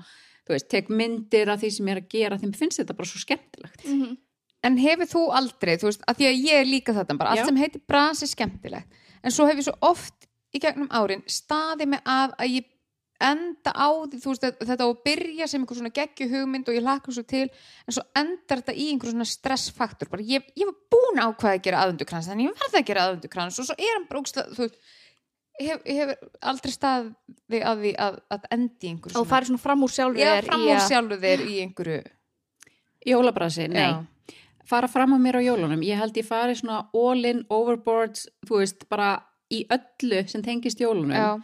[0.48, 3.06] þú veist, tek myndir af því sem ég er að gera mér finnst þetta bara
[3.08, 4.18] svo skemmtilegt Mhm.
[4.66, 7.40] En hefur þú aldrei, þú veist, að því að ég er líka þetta bara, allt
[7.40, 7.46] Já.
[7.46, 8.88] sem heitir brans er skemmtilegt
[9.24, 10.14] en svo hef ég svo oft
[10.56, 12.66] í gegnum árin staðið mig að að ég
[13.26, 16.78] enda á því, þú veist, þetta á að byrja sem einhver svona geggju hugmynd og
[16.78, 20.12] ég hlakka svo til en svo endar þetta í einhver svona stressfaktor.
[20.12, 23.08] Bara ég, ég var búin á hvað að gera aðundukrans þannig ég verði að gera
[23.08, 25.00] aðundukrans og svo er hann ógeðslega, þú veist
[25.62, 29.94] ég hef, aldrei staðið að því að, að endi einhver og farið svona fram úr
[29.94, 32.00] sjálfur Já, þér fram úr sjálfu þeir í einhverju
[33.14, 34.40] jólabrasi, nei, Já.
[34.70, 35.84] fara fram á mér á jólunum.
[35.86, 39.18] Ég held ég fari svona all in overboard þú veist, bara
[39.52, 41.14] í öllu sem tengist jólunum.
[41.14, 41.36] Já,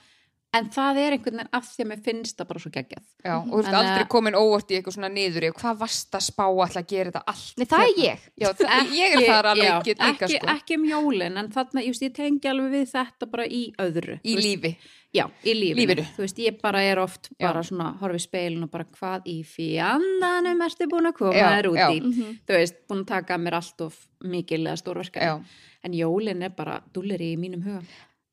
[0.58, 3.34] en það er einhvern veginn af því að mér finnst það bara svo geggjað já,
[3.38, 6.46] og þú ert aldrei komin óvart í eitthvað svona niður í hvað varst að spá
[6.48, 9.68] alltaf að gera þetta allt Nei, það er ég Já, það, ég er þar alveg
[9.70, 12.88] já, ekki, líka ekki, sko ekki um jólin en þarna, just, ég tengi alveg við
[12.96, 14.74] þetta bara í öðru í veist, lífi
[15.10, 15.80] Já, í lífinu.
[15.82, 16.04] Lífinu.
[16.14, 17.48] Þú veist, ég bara er oft Já.
[17.48, 21.70] bara svona horfi speilin og bara hvað í fjandanum ertu búin að koma Já, þér
[21.72, 21.88] út já.
[21.90, 22.28] í.
[22.46, 25.32] Þú veist, búin að taka mér allt of mikil eða stórverkari.
[25.32, 25.66] Já.
[25.82, 27.82] En jólin er bara dullir í mínum huga.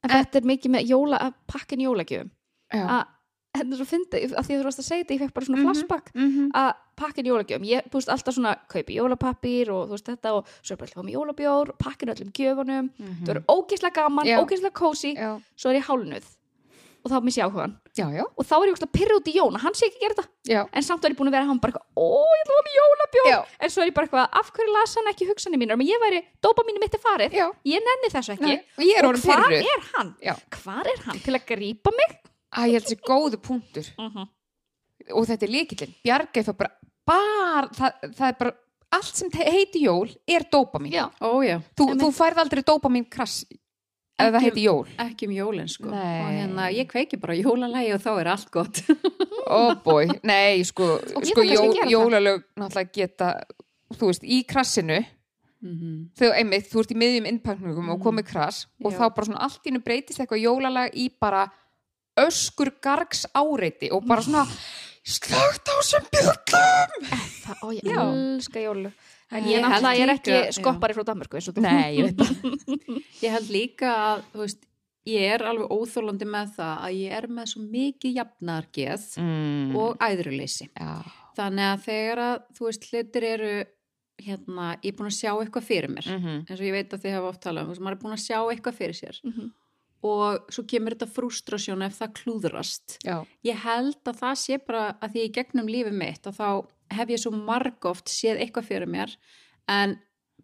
[0.08, 2.30] Þetta er mikið með jóla, að pakkin jólagjöfum.
[2.72, 3.04] Að
[3.56, 5.66] er svo fyndið, að því þú varst að segja þetta ég fekk bara svona Mhm.
[5.66, 6.50] flashback Mhm.
[6.52, 10.72] að pakkin jólagjöfum, ég búist alltaf svona kaupi jólapappír og þú veist þetta og svo
[10.72, 12.90] er bara alltaf með jólabjór, pakkin öllum gjöfunum.
[12.98, 15.16] Það verður ógeðslega gaman, ógeðslega kósi
[15.56, 16.24] svo er ég hálnuð
[17.06, 19.56] og þá missi ég áhugan já, já, og þá er ég pyrra út í Jón
[19.56, 20.60] að hann sé ekki að gera þetta já.
[20.66, 22.74] en samt er ég búin að vera hann bara eitthvað, ó ég ætla að hafa
[22.76, 23.38] jólabjór Já.
[23.62, 26.02] en svo er ég bara eitthvað, af hverju las hann ekki hugsanir mínar menn ég
[26.02, 27.46] væri, dópa mínu mitt er farið Já.
[27.70, 29.68] ég nenni þessu ekki Nei, og er og pirruð.
[29.72, 30.12] er hann?
[30.24, 30.34] Já.
[30.58, 32.16] hvar er hann til að grípa mig?
[32.50, 33.90] Æ, ég held þessi góðu punktur
[35.14, 36.72] og þetta er líkillin Bjargæð það bara,
[37.06, 38.56] bara það, það er bara,
[38.96, 40.46] allt sem heitir jól er.
[41.20, 43.44] Ó já, þú, þú færð aldrei dópamin krass
[44.18, 45.90] ef það Ekki- heitir jól ekki um jólin sko.
[45.92, 46.20] Nei.
[46.22, 48.80] Og hérna, ég kveiki bara jólalagi og þá er allt gott.
[49.58, 53.28] oh boy, nei, sko, sko jó, jólalög náttúrulega geta,
[53.94, 55.02] þú veist, í krassinu
[55.66, 56.10] Mhm.
[56.14, 58.98] þegar einmitt, þú ert í miðjum innpakningum og komið krass og Já.
[58.98, 61.46] þá bara svona allt í hennu breytist eitthvað jólalag í bara
[62.20, 64.44] öskur gargs áreiti og bara svona
[65.02, 68.92] slagt á sem bjöllum það, ó ég elska jólu
[69.32, 72.04] en Ég ég held náttúrulega er ekki skoppari frá Danmarku eins og þú Nei, ég
[72.06, 72.80] veit það
[73.24, 74.66] Ég held líka að, þú veist,
[75.06, 79.76] ég er alveg óþólandi með það að ég er með svo mikið jafnargeð mm.
[79.78, 80.68] og æðruleysi.
[80.74, 80.92] Já,
[81.36, 83.50] Þannig að þegar að, þú veist, hlutir eru,
[84.26, 86.06] hérna, ég er búin að sjá eitthvað fyrir mér.
[86.14, 86.36] Mhm.
[86.48, 88.16] eins og ég veit að þið hafa oft talað um, þú veist, maður er búin
[88.16, 89.50] að sjá eitthvað fyrir sér Mhm.
[90.06, 92.96] og svo kemur þetta frústrasjón ef það klúðrast.
[93.04, 96.48] já, Ég held að það sé bara að því í gegnum lífið mitt að þá
[96.90, 99.16] hef ég svo margóft séð eitthvað fyrir mér
[99.68, 99.96] en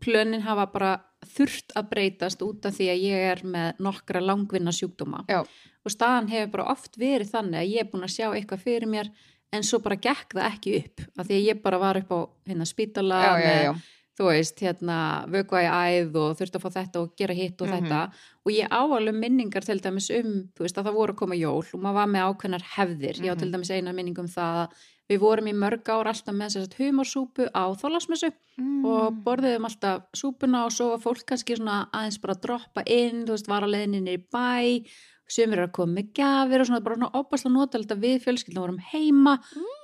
[0.02, 0.92] plönin hafa bara
[1.36, 5.42] þurft að breytast út af því að ég er með nokkra langvinna sjúkdóma Já.
[5.84, 8.88] og staðan hefur bara oft verið þannig að ég er búin að sjá eitthvað fyrir
[8.90, 9.10] mér
[9.52, 12.20] en svo bara gekk það ekki upp af því að ég bara var upp á
[12.48, 13.72] hérna, spítala já, já, með já.
[14.18, 14.96] þú veist, hérna,
[15.32, 15.68] vökva í
[16.02, 17.76] æð og þurfti að fá þetta og gera hitt og Mhm.
[17.86, 18.00] þetta
[18.44, 21.34] og ég á alveg minningar til dæmis um, þú veist, að það voru að koma
[21.38, 23.38] jól og maður var með ákveðnar hefðir, ég á Mhm.
[23.38, 24.68] til dæmis eina minning um það að
[25.10, 28.84] við vorum í mörg ár alltaf með þess að humorsúpu á þólasmessu Mm.
[28.84, 33.22] og borðiðum alltaf súpuna og svo var fólk kannski svona aðeins bara að droppa inn,
[33.24, 34.84] þú veist, var á leiðinni í bæ
[35.32, 38.60] sumir eru að koma með gjafir og svona bara svona opaslega notalegt að við fjölskyldum
[38.60, 39.38] vorum heima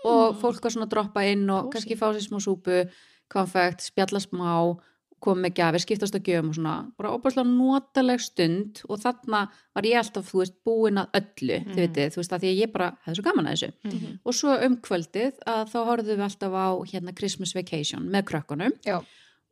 [0.05, 1.73] og fólk var svona að droppa inn og Kósí.
[1.73, 2.77] kannski fá sér smá súpu
[3.33, 4.53] konfekt, spjalla smá
[5.25, 9.41] kom með gjafir, skiptast á gjöfum og svona, bara óbærslega notaleg stund og þarna
[9.75, 12.61] var ég alltaf, þú veist, búin að öllu, þið veitir, þú veist, að því að
[12.63, 13.71] ég bara hefði svo gaman að þessu.
[13.89, 14.15] Mhm.
[14.25, 18.73] Og svo um kvöldið að þá horfðum við alltaf á hérna Christmas Vacation með krökkunum
[18.87, 19.03] Já.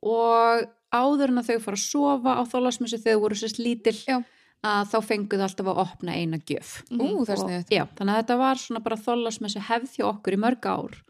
[0.03, 3.97] og áður en að þau fara að sofa á þólasmessu þegar þau voru sérst lítil
[4.07, 4.23] Já.
[4.63, 6.83] að þá fenguðu alltaf að opna eina gjöf.
[6.95, 7.75] Ú, það er sniðut.
[7.75, 11.03] Já, þannig að þetta var svona bara þólasmessu hefð hjá okkur í mörg ár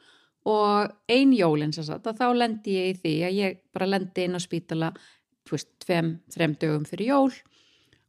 [0.47, 4.27] og ein jólin sem sagt að þá lendi ég í því að ég bara lendi
[4.27, 4.93] inn á spítala
[5.51, 7.33] veist, tveim, þrem dögum fyrir jól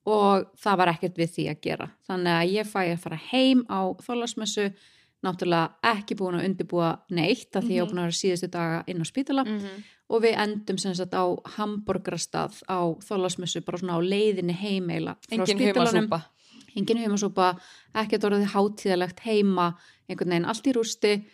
[0.07, 1.87] og það var ekkert við því að gera.
[2.07, 4.69] Þannig að ég fæ að fara heim á þólasmessu
[5.25, 8.83] náttúrulega ekki búin að undirbúa neitt að því ég á búin að vera síðustu daga
[8.87, 9.43] inn á spítala.
[9.45, 9.83] Mhm.
[10.07, 11.25] og við endum sem sagt á
[11.57, 16.07] hamburgerastað á þólasmessu bara svona á leiðinni heimeila frá Engin spítalanum.
[16.07, 16.21] humasúpa.
[16.77, 17.59] engin humasúpa,
[17.93, 19.75] ekkert orðið hátíðalegt heima,
[20.07, 21.25] einhvern veginn allt í rústi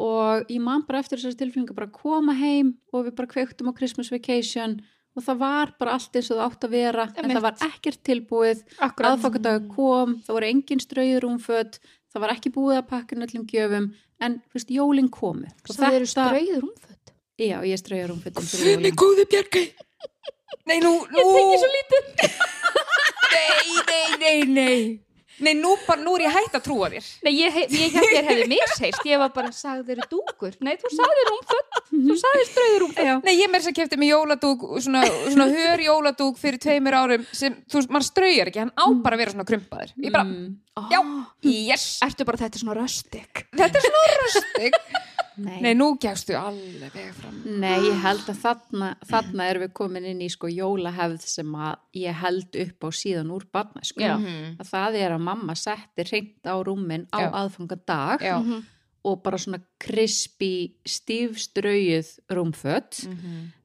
[0.00, 3.68] og ég man bara eftir þessari tilfinningu bara að koma heim og við bara kveiktum
[3.68, 4.78] á Christmas Vacation
[5.16, 7.36] og það var bara allt eins og það átt að vera en Einmitt.
[7.36, 9.10] það var ekkert tilbúið Akkurat.
[9.18, 11.78] aðfokkardagur kom, það voru engin strauður rúmföt,
[12.12, 13.90] það var ekki búið að pakka inn öllum gjöfum,
[14.24, 17.12] en veist, jólin komu og Það eru strauður umföt.
[17.36, 19.66] já, ég strauði rúmfötum fyrir jólin góði Bjarkei.
[20.68, 21.18] Nei, nú, nú.
[21.18, 22.04] Ég tengi svo lítið.
[23.36, 25.00] nei, nei, nei, nei.
[25.42, 27.06] Nei, nú, bara, nú er ég hægt að trúa þér.
[27.24, 30.52] Nei, ég, ég held ég hefði misheist, ég var bara sagðir dúkur.
[30.60, 33.06] Nei, þú sagðir umföt, þú sagðir strauður umföt.
[33.08, 33.14] Já.
[33.24, 37.24] Nei, ég með þess að kefti mig jóladúk, svona, svona hör jóladúk fyrir tveimur árum
[37.32, 39.96] sem, þú veist, mann straujar ekki, hann á bara að vera svona krumpaður.
[40.04, 41.00] Ég bara, Mm, já,
[41.44, 43.42] yes, Ertu bara þetta er svona röstik.
[43.52, 44.78] þetta er svona röstig.
[45.36, 45.60] nei.
[45.64, 47.38] Nei, nú gefstu alveg veg fram.
[47.62, 51.78] Nei, ég held að þarna, þarna erum við komin inn í sko jólahefð sem að
[52.02, 54.00] ég held upp á síðan úr barna sko.
[54.04, 54.14] Já.
[54.58, 57.30] Að það er að mamma setti hreint á rúmin á Já.
[57.42, 58.36] aðfangadag Já.
[58.42, 58.62] Mhm.
[59.04, 63.02] og bara svona krispi stífstrauið rúmfött.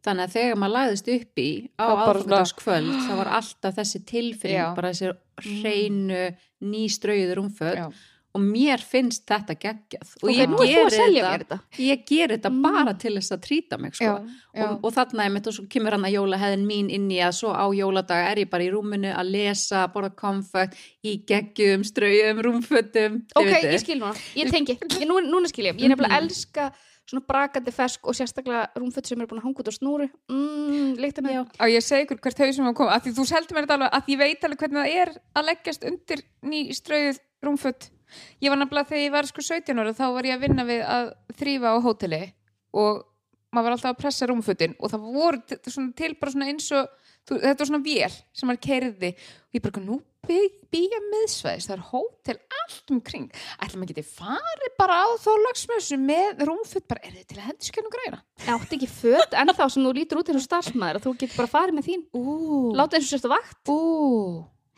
[0.03, 4.75] Þannig að þegar maður lagðist upp í á aðfangadagskvöld það var alltaf þessi tilfinning, Já.
[4.75, 5.12] bara þessi
[5.45, 6.23] hreinu
[6.63, 7.89] nýstrauið rúmfött Já.
[8.38, 10.13] Og mér finnst þetta geggjað.
[10.21, 11.60] Og Ok, ég að selja þetta- mér þetta.
[11.89, 14.06] ég ger þetta bara til þess að trýta mig sko.
[14.06, 14.15] Já,
[14.56, 14.69] já.
[14.69, 17.52] Og, og þarna mitt og svo kemur hann að jólaheðin mín inn í að svo
[17.54, 20.73] á jóladag er ég bara í rúminu að lesa, borða komfort
[21.04, 23.71] í geggjum, strauðum, rúmfötum Ok, vitið.
[23.73, 26.23] ég skil núna, ég tengi, ég, nú, núna skil ég, ég er nefnilega Mhm.
[26.28, 26.71] elska
[27.08, 30.97] svona brakandi fesk og sérstaklega rúmföt sem eru búin að hanga út á snúru, mm,
[31.00, 31.32] líkta með.
[31.32, 31.43] Já.
[31.56, 33.91] Á ég segi ykkur hvert hausum að koma, að því þú seldi mér þetta alveg,
[33.95, 37.89] að ég veit alveg hvernig það er að leggjast undir ný strauð rúmfött.
[38.41, 40.84] Ég var nefnilega þegar ég var sko 17 ára, þá var ég að vinna við
[40.88, 42.21] að þrýfa á hóteli
[42.78, 43.04] og
[43.52, 45.41] maður var alltaf að pressa rúmfötin og það voru
[45.97, 46.88] til bara svona eins og,
[47.28, 51.84] þetta var svona vél sem maður kerði og ég bara, nú býja miðsvæðis, það er
[51.91, 53.28] hótel allt um kring,
[53.63, 57.69] ætlum að geti farið bara á þólagsmössu með rúmfött, bara er þið til að hendur
[57.69, 58.19] skjörnum græna?
[58.43, 61.54] Átti ekki föt ennþá sem þú lítur út eins og starfsmæður að þú getur bara
[61.54, 62.04] farið með þín.
[62.76, 63.80] Láta eins og sérst á vakt, ú.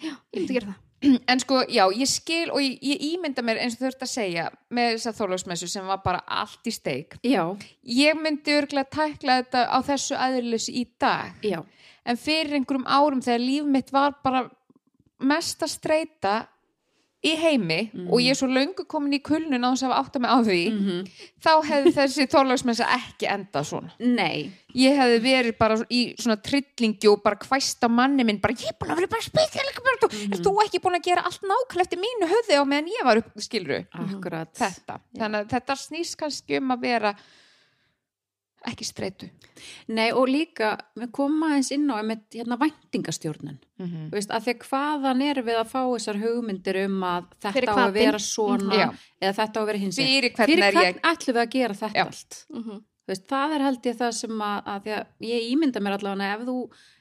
[0.06, 0.86] ég myndi gera það.
[1.02, 4.46] En sko, já, ég skil og ég, ég ímynda mér eins og þurft að segja
[4.76, 7.16] með þessa þólagsmessu sem var bara allt í steik.
[7.24, 7.46] Já,
[7.88, 11.32] Ég myndi örgulega tækla þetta á þessu aðrilösi í dag.
[11.44, 11.62] já,
[12.06, 14.50] En fyrir einhverjum árum þegar líf mitt var bara
[15.20, 16.48] mesta streyta
[17.19, 20.32] í heimi og ég er svo löngu komin í kulnun á þess að átta mig
[20.32, 20.60] á því
[21.43, 23.91] þá hefði þessi þólagsmessa ekki endað svona.
[23.99, 24.51] nei.
[24.77, 28.69] Ég hefði verið bara í svona trillingi og bara hvæst á manni minn bara ég
[28.69, 31.41] er búin að vera bara spesialika bara þú mm þú ekki búin að gera allt
[31.41, 33.79] nákvæmlega eftir mínu höfði á meðan ég var upp, skilru
[34.55, 37.15] þetta, þannig að þetta snýst kannski um að vera
[38.67, 39.30] ekki streitu
[39.88, 44.43] Nei og líka, við komum aðeins inn á einmitt, hérna væntingastjórnun mm Þú veist, að
[44.48, 48.19] því að hvaðan er við að fá þessar hugmyndir um að þetta á að vera
[48.19, 48.88] svona Já.
[49.22, 51.52] eða þetta á að vera hins fyrir hvern Fyrir er hvern ég ætlum við að
[51.58, 52.06] gera þetta Já.
[52.06, 52.80] allt Mhm.
[53.10, 56.34] Þú veist, það er held ég það sem að, að, að ég ímynda mér allavega
[56.36, 56.58] ef þú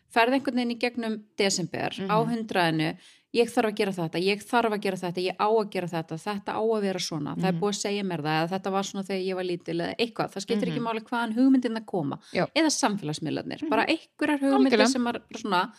[0.09, 2.31] ferð einhvern veginn í gegnum desember á Mhm.
[2.33, 2.97] hundraðinu
[3.35, 6.17] ég þarf að gera þetta, ég þarf að gera þetta ég á að gera þetta,
[6.17, 7.61] þetta á að vera svona það er Mhm.
[7.61, 10.31] búið að segja mér það, eða þetta var svona þegar ég var lítil eða eitthvað,
[10.33, 10.73] það skiptir Mhm.
[10.73, 12.47] ekki máli hvaðan hugmyndin að koma, Já.
[12.57, 14.89] eða samfélagsmiðlarnir bara einhverjar hugmyndir Algjörlega.
[14.89, 15.73] sem er svona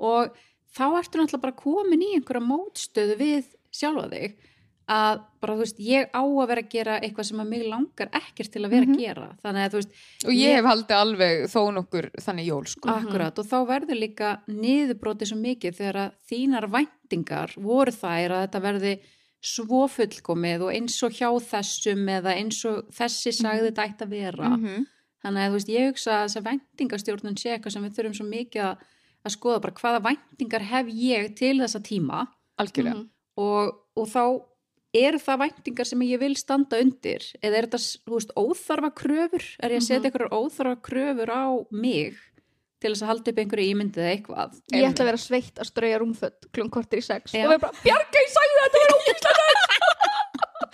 [0.00, 0.34] og
[0.74, 4.34] þá ertu náttúrulega bara komin í einhverja mótstöðu við sjálfa þig
[4.88, 8.08] að bara þú veist, ég á að vera að gera eitthvað sem að mig langar
[8.16, 8.94] ekkert til að vera Mhm.
[8.94, 9.92] að gera þannig að þú veist,
[10.24, 14.30] og ég hef haldið alveg þó nokkur þannig jól sko Akkurat og þá verður líka
[14.48, 18.98] niðurbrotið svo mikið þegar að þínar væntingar voru þær að þetta verði
[19.40, 24.10] svo fullkomið og eins og hjá þessum eða eins og þessi sagði þetta ætti að
[24.10, 24.48] vera.
[24.56, 24.86] Mhm.
[25.22, 28.16] Þannig að þú veist, ég hugsa að þess að væntingastjórnun sé eitthvað sem við þurfum
[28.16, 28.76] svo mikið að,
[29.26, 32.26] að skoða bara hvaða væntingar hef ég til þessa tíma
[32.58, 33.08] Mhm.
[33.36, 34.42] og, og þá
[34.94, 37.24] eru það væntingar sem ég vil standa undir?
[37.42, 39.44] Eða er þetta, veist, óþarfa kröfur?
[39.60, 40.06] Er ég að setja Mhm.
[40.08, 42.16] einhverjar óþarfa kröfur á mig
[42.80, 44.50] til þess að halda upp einhverju ímyndið eða eitthvað?
[44.72, 47.32] Ég ætla að vera sveitt að strauja rúmfött klun kortir í sex.
[47.34, 47.44] Já.
[47.46, 49.46] og við bara, Bjarga, ég sagði þetta var ógæslega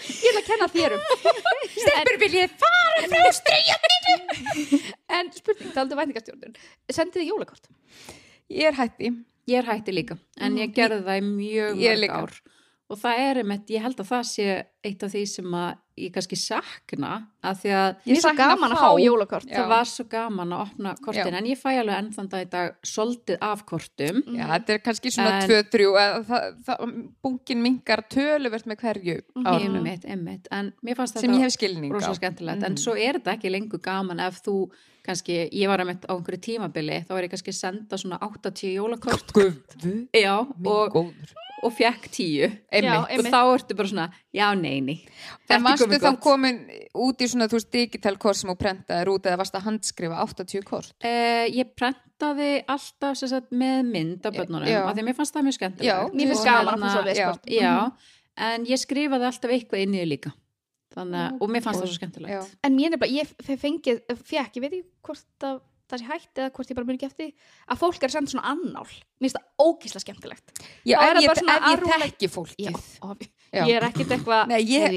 [0.05, 1.03] Ég ætla að kenna þér um.
[1.85, 4.81] Stelpur viljið fara frá streyjandinu
[5.15, 6.57] En spurning, það aldrei væntingastjórnun.
[6.93, 7.69] Sendið þið jólakort?
[8.51, 9.11] Ég er hætti
[9.49, 12.33] ég er hætti líka, en ég gerði það í mjög Ég mörg ár
[12.93, 14.49] og það er einmitt, ég held að það sé
[14.85, 17.11] eitt af því sem að ég kannski sakna
[17.45, 18.87] að því að svo sakna gaman að fá.
[18.89, 21.39] fá jólakort það var svo gaman að opna kortin Já.
[21.39, 24.23] en ég fæ alveg enn þann dag í dag soldið af kortum.
[24.35, 28.81] Já, þetta er kannski svona En- tvö, þrjú eða það, það, bunkin mingar töluvert með
[28.83, 29.77] hverju árinu.
[29.79, 31.95] Einmitt, einmitt, en mér fannst sem ég hef skilning á.
[31.95, 32.79] rosa skemmtilegt, en Mhm.
[32.83, 34.71] svo er þetta ekki lengur gaman ef þú
[35.07, 38.75] kannski, ég var einmitt á einhverju tímabili, þá er ég kannski að senda svona 80
[38.75, 39.31] jólakort.
[40.15, 40.97] Já, og,
[41.63, 41.73] og
[42.11, 42.85] 10 Einmitt.
[42.85, 45.07] Já, og þá ertu bara svona, já, neini
[45.49, 46.59] En varstu þá komin
[47.05, 50.21] út í svona, þú veist, digital kort sem þú prentaðir út eða varstu að handskrifa
[50.25, 50.95] 80 kort?
[51.05, 54.83] Uh, ég prentaði alltaf sem sagt, með mynd af börnunum Já.
[54.89, 57.03] af því að mér fannst það mjög skemmtilegt Mér finnst gaman að hérna- fá svo
[57.03, 57.09] já.
[57.11, 57.75] leskort já,
[58.49, 60.33] en ég skrifaði alltaf eitthvað inn í þau líka
[60.95, 62.43] Þannig, að- og mér fannst það svo skemmtilegt Já.
[62.63, 66.07] En mér er bara, ég fe- fengið, fekk, ég veit ekki hvort það, það sé
[66.09, 67.33] hægt eða hvort ég bara muni ekki eftir
[67.71, 68.89] að fólk er að senda svona annál
[69.21, 72.79] Mér finnst það ógísla skemmtilegt Já, er ef ég, bara svona ef ég þekki fólkið.
[73.05, 73.63] of- Já.
[73.71, 74.95] Ég er ekkit eitthvað ég-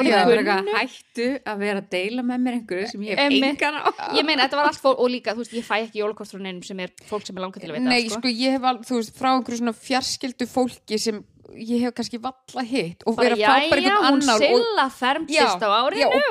[0.00, 0.10] Gunnu.
[0.26, 3.82] vera eitthvað hættu að vera að deila með mér einhverju sem ég hef engan á
[4.16, 6.40] Ég meina, þetta var allt fólk og líka, þú veist, ég fæ ekki jólakort frá
[6.42, 8.18] neinum sem er fólk sem er langar til að vita Nei, sko.
[8.18, 11.24] sko, ég hef al, þú veist, frá einhverju svona fjarskildu fólki sem
[11.56, 14.82] ég hef kannski valla hitt og vera að fá bara einhvern annar og,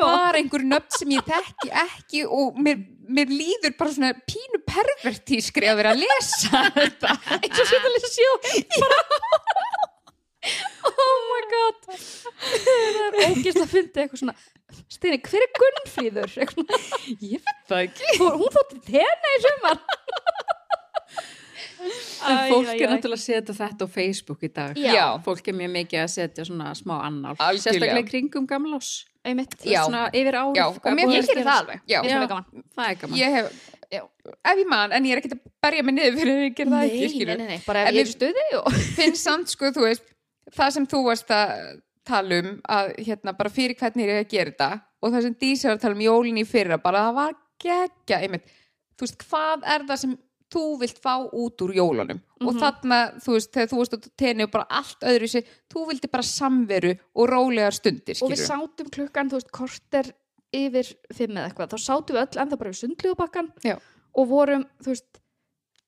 [0.04, 5.70] bara einhver nöfn sem ég þekki ekki og mér, mér líður bara svona pínu pervertískri
[5.72, 7.16] að vera að lesa þetta.
[7.40, 9.00] Eins og setja að bara
[10.86, 11.80] oh my god.
[11.90, 14.38] Það er ógist að fyndi eitthvað svona
[14.92, 16.32] Steini, hver er Gunnfríður?
[16.52, 16.80] Svona,
[17.22, 18.10] Ég veit það ekki.
[18.20, 19.80] Hún þótti tenna í sumar
[21.80, 25.06] En fólk er náttúrulega að setja þetta á Facebook í dag Já.
[25.26, 27.62] Fólk er mjög mikið að setja svona smá annál Algjörlega.
[27.66, 28.92] Sérstaklega kringum gamlás.
[29.26, 32.00] Svona yfir ár Já, og mér ég finnst gerir það alveg Já.
[32.02, 32.28] Finnst Já.
[32.32, 32.66] gaman.
[32.76, 33.62] Það er gaman Ég hef,
[33.92, 34.02] já,
[34.52, 36.76] ef ég man, en ég er ekkert að berja mig niður fyrir að ég gera
[36.76, 38.78] það ekki, nei, skilur nei, nei, nei, bara ef En ég er í stuði og
[38.98, 40.14] finn samt sko, þú veist
[40.56, 41.56] það sem þú varst að
[42.06, 44.70] tala um að hérna bara fyrir hvernig er ég að gera þetta
[45.02, 47.36] og það sem Dísa var að tala um jólin í fyrra bara það var
[47.66, 48.46] geggja einmitt.
[48.96, 50.14] þú veist, hvað er það sem
[50.54, 52.20] þú vilt fá út úr jólunum.
[52.42, 52.60] Og Mhm.
[52.62, 56.98] þarna, þú veist, þegar þú tenni og bara allt öðru sér, þú vildi bara samveru
[57.16, 60.14] og rólegar stundir, og við skilur sátum klukkan, þú veist, korter
[60.54, 63.80] yfir fimm eða eitthvað, þá sátum við öll ennþá bara við sundlugubakkan Já.
[64.16, 65.20] og vorum, þú veist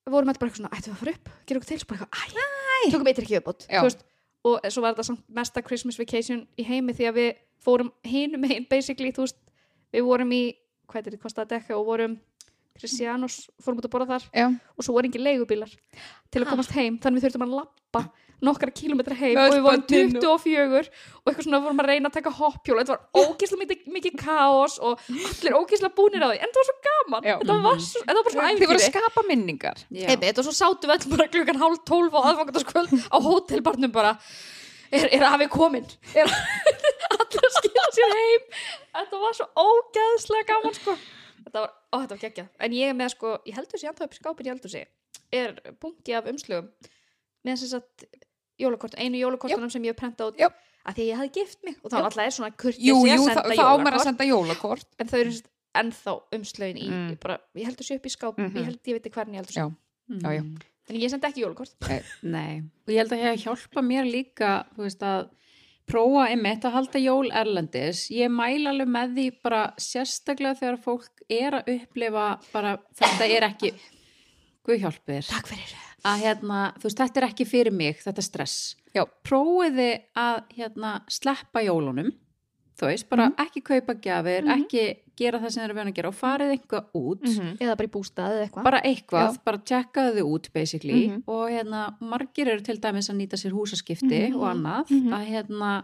[0.07, 1.29] vorum þetta bara eitthvað svona, ættum við að fara upp?
[1.45, 2.11] Gera okkur til, svo bara eitthvað,
[2.87, 3.79] æ, tökum eitthvað ekki uppbót Já.
[3.81, 4.03] þú veist,
[4.45, 8.43] og svo var þetta samt mesta Christmas vacation í heimi því að við fórum hinum
[8.47, 9.35] heim, basically, þú veist.
[9.93, 10.55] Við vorum í,
[10.87, 12.17] hvað er þetta,
[12.79, 14.47] Christianos, fórum út að borða þar Já.
[14.77, 15.73] og svo voru engin leigubílar
[16.31, 18.05] til að komast heim, þannig við þurftum að lappa
[18.37, 20.89] nokkra kílómetra heim og við vorum spöndin og- 24
[21.25, 24.75] og eitthvað svona vorum að reyna að taka hoppjóla þetta var ógeðslega mikið, mikið kaos
[24.77, 27.23] og allir ógeðslega búnir á því en þetta var svo gaman.
[27.25, 29.81] Þetta var, svo, þetta var bara svona þið voru að skapa minningar.
[29.89, 34.13] Einmitt, og svo sátum við öll bara klukkan hálf tólf á aðfangandaskvöld á hótelbarnum bara.
[34.93, 35.83] Er, er afi komin
[36.15, 36.29] er
[37.17, 38.45] allir að skila sér heim?
[38.95, 40.93] Þetta var svo ógeðslega gaman sko
[41.47, 44.07] þetta var, ó þetta var geggjað en ég er með sko, ég heldur sér ennþá
[44.07, 44.87] upp í skápin ég heldur sér,
[45.31, 46.69] er bungi af umslugum
[47.47, 48.07] með þess að
[48.61, 50.49] jólakort, einu jólakortunum sem ég hef prentað út Já.
[50.87, 52.95] að því ég hafði gift mig og var alltaf er svona kurtið að jú,
[53.27, 56.87] senda það, það ámar að jólakort senda jólakort en þau eru sem ennþá umslögin í
[56.89, 57.09] Mm.
[57.11, 58.55] ég, bara, ég heldur sér upp í skáp Mhm.
[58.57, 59.75] ég held ég veit hvernig ég heldur sér Já.
[60.23, 60.41] Já, já.
[60.41, 60.57] Mm.
[60.89, 61.89] en ég sendi ekki jólakort
[62.23, 65.29] Nei, og ég held að ég hjálpa mér líka, þú veist að
[65.87, 71.16] prófa einmitt að halda jól erlendis ég mæla alveg með því bara sérstaklega þegar fólk
[71.29, 73.73] er að upplifa bara, þetta er ekki
[74.67, 75.27] Guð hjálpir
[76.07, 78.75] að hérna, þú veist, þetta er ekki fyrir mig þetta er stress.
[78.95, 79.05] Já.
[79.23, 82.11] Prófiði að hérna sleppa jólunum
[82.77, 84.61] þú veist, bara ekki kaupa gjafir, Mhm.
[84.61, 87.57] ekki gera það sem þeir eru veginn að gera og farið eitthvað út Mhm.
[87.57, 89.43] eða bara í bústað eða eitthvað bara eitthvað, Já.
[89.45, 91.23] bara tjekkaðu þau út basically Mhm.
[91.27, 94.35] og hérna margir eru til dæmis að nýta sér húsaskipti Mhm.
[94.35, 95.09] og annað Mhm.
[95.09, 95.83] að hérna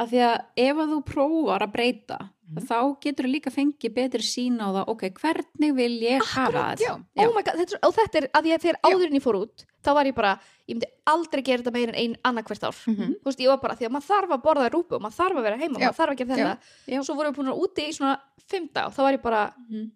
[0.00, 2.18] að því að ef að þú prófar að breyta
[2.50, 2.66] Mhm.
[2.66, 6.96] þá getur þú líka fengið betri sína á það, ok, hvernig vil ég hafa já.
[7.14, 9.90] þetta oh þetta, er- og þetta er að ég þegar áðurinn ég fór út þá
[9.94, 10.32] var ég bara,
[10.66, 13.14] ég myndi aldrei gera þetta meira en ein annarkvært ár Mhm.
[13.22, 15.36] þú veist, ég var bara, því að maður þarf að borða rúpu og maður þarf
[15.38, 15.86] að vera heima, Já.
[15.86, 16.58] maður þarf að gera þetta
[16.90, 17.00] Já.
[17.06, 19.90] svo vorum við búin að úti í svona fimm dag þá var ég bara, Mhm.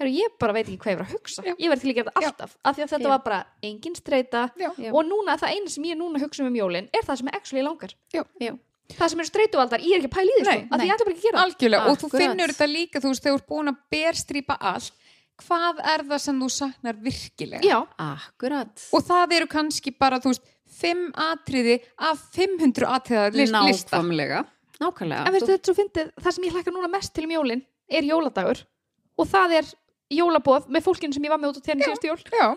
[0.00, 1.54] herru, ég bara veit ekki hvað ég var að hugsa Já.
[1.60, 2.28] ég verði til að gera þetta Já.
[2.32, 3.08] alltaf, af því að þetta Já.
[3.08, 4.70] var bara engin streyta Já.
[4.78, 4.92] Já.
[4.94, 7.28] og núna, það eina sem ég núna að hugsa um um jólin er það sem
[7.28, 8.24] er actually langar Já.
[8.40, 8.58] Já.
[8.96, 10.88] Það sem eru streytuvaldar, ég er ekki að pæla í því sko, af því nei.
[10.88, 11.46] ég ætla bara ekki að gera það.
[11.46, 14.94] algjörlega og þú finnur þetta líka þú veist, þegar þú ert búin að berstrýpa allt
[15.38, 18.86] hvað er það sem þú saknar virkilega Já, Akkurat.
[18.92, 20.46] og það eru kannski bara, þú veist,
[20.78, 21.76] fimm atriði
[22.08, 24.44] af 500 atriða list, lista Nákvæmlega.
[24.78, 25.26] Nákvæmlega.
[25.26, 28.08] en veistu þetta svo fyndið, það sem ég hlakka núna mest til um jólin er
[28.08, 28.64] jóladagur
[29.18, 29.70] og það er
[30.08, 32.48] jólabóð með fólkinu sem ég var með út á térni síðustu jól já,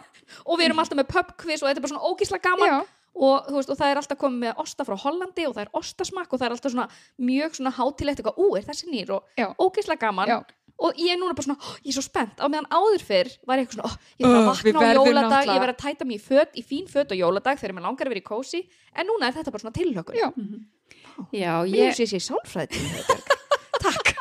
[0.46, 2.78] og við erum alltaf með pubquiz og þetta er bara svona ógísla gaman já,
[3.16, 6.32] og, veist, og það er alltaf komið með osta frá Hollandi og það er ostasmakk
[6.34, 6.88] og það er alltaf svona
[7.20, 9.10] mjög svona hátilegt eitthvað, ú, er þessi nýr?
[9.18, 9.48] Og Já.
[9.60, 10.28] ógísla gaman.
[10.28, 10.42] Já.
[10.82, 12.40] og ég er núna bara svona, "Ó, ég er svo spennt.
[12.42, 15.30] Á meðan áður fyrr var ég eitthvað svona, "Ó, ég þarf að vakna á jóladag
[15.30, 17.86] náttúrulega- ég verð að tæta mér í föt, í fín föt á jóladag þegar mér
[17.86, 20.32] langar að vera í kósi en núna er þetta bara svona tilhökun Já.
[21.32, 22.82] Já, ég ég sé sér sálfræði
[23.84, 24.16] takk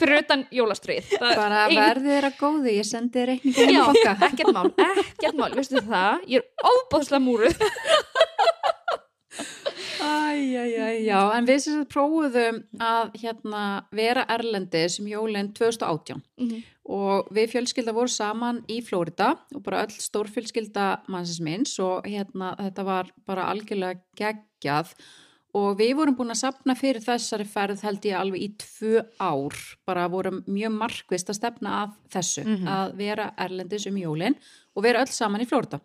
[0.00, 1.10] fyrir utan jólastrið.
[1.20, 4.16] Bara ein- verði þeirra góði, ég sendi reikningum í banka.
[4.30, 6.24] ekkert mál, ekkert mál, veistu það?
[6.26, 7.56] Ég er óbóðslega múruð.
[10.00, 10.02] Æ,
[10.56, 13.60] æ, æ, já, en við sem prófuðum að hérna
[13.94, 16.62] vera erlendis um jólinn 2018 Mhm.
[16.88, 22.56] og við fjölskylda voru saman í Flórida og bara öll stórfjölskylda mannsins minns og hérna
[22.58, 24.94] þetta var bara algjörlega geggjað
[25.54, 29.54] og við vorum búin að sapna fyrir þessari ferð held ég alveg í tvö ár.
[29.86, 32.66] Bara vorum mjög markvist að stefna að þessu, Mhm.
[32.68, 34.36] að vera erlendis um jólinn
[34.76, 35.80] og vera öll saman í Flórida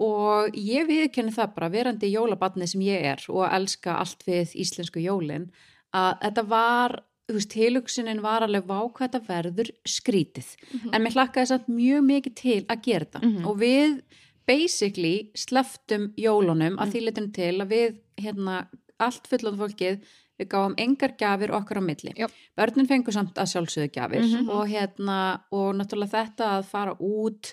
[0.00, 5.00] og ég viðkenni það bara verandi jólabatni sem ég er og elska allt við íslensku
[5.02, 5.50] jólin
[5.94, 10.46] að þetta var, þú veist, tilugsunin var alveg vá hvað þetta verður skrítið.
[10.92, 13.22] En mér hlakkaði samt mjög mikið til að gera þetta.
[13.22, 13.46] Mhm.
[13.46, 14.02] og við
[14.46, 18.56] basically sleftum jólunum að því litum til að við hérna,
[19.02, 20.00] allt fullan fólkið
[20.40, 22.26] við gáum engar gjafir okkar á milli Já.
[22.56, 24.48] börnin fengur samt að sjálfsögðu gjafir Mhm.
[24.50, 25.18] og hérna
[25.52, 27.52] og náttúrulega þetta að fara út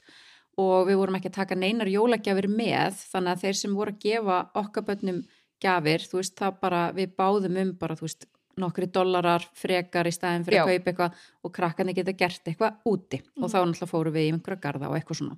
[0.57, 3.99] og við vorum ekki að taka neinar jólagjafir með þannig að þeir sem voru að
[3.99, 5.23] gefa okkar börnum
[5.61, 8.25] gjafir, þú veist, það bara við báðum um bara, þú veist,
[8.59, 10.63] nokkri dollarar frekar í staðin fyrir Já.
[10.65, 11.13] að kaupa eitthvað
[11.43, 14.95] og krakkarnir geta gert eitthvað úti og þá náttúrulega fórum við í einhverja garða og
[14.99, 15.37] eitthvað svona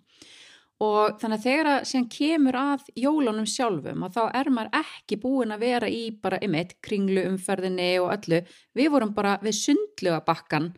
[0.82, 5.20] og þannig að þegar að síðan kemur að jólunum sjálfum að þá er maður ekki
[5.22, 8.42] búin að vera í bara einmitt kringlu umferðinni og öllu.
[8.78, 10.72] Við vorum bara við sundluga bakkan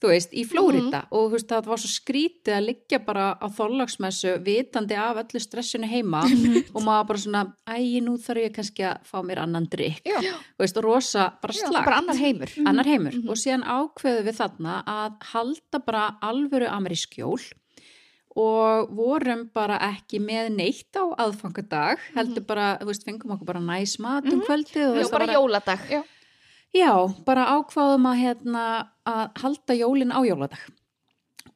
[0.00, 3.46] þú veist, í Flórida og þú veist, það var svo skrítið að liggja bara á
[3.52, 6.22] þorlagsmessu vitandi af öllu stressinu heima.
[6.74, 10.64] Og maður bara svona, æ, nú þarf ég kannski að fá mér annan drikk þú
[10.64, 12.54] veist, og rosa bara Já, slag bara annar heimur.
[12.64, 13.18] Annar heimur.
[13.28, 17.40] Og síðan ákveðu við þarna að halda bara alvöru amerísk jól
[18.40, 23.62] og vorum bara ekki með neitt á aðfangadag heldur bara, þú veist, fengum okkur bara
[23.64, 25.86] næs mat um kvöldið og þú Já, veist, bara var- jóladag.
[25.92, 26.02] Já.
[26.70, 26.92] Já,
[27.26, 28.64] bara ákvaðum að, hérna,
[29.10, 30.60] að halda jólin á jóladag.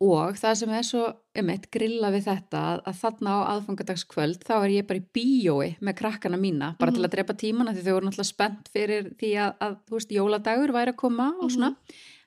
[0.02, 1.02] Og það sem er svo
[1.38, 5.04] um eitt grilla við þetta að, að þarna á aðfangadagskvöld þá er ég bara í
[5.14, 9.08] bíói með krakkana mína bara til að drepa tímana því þau voru náttúrulega spennt fyrir
[9.20, 11.70] því að, að þú veist, jóladagur væri að koma og svona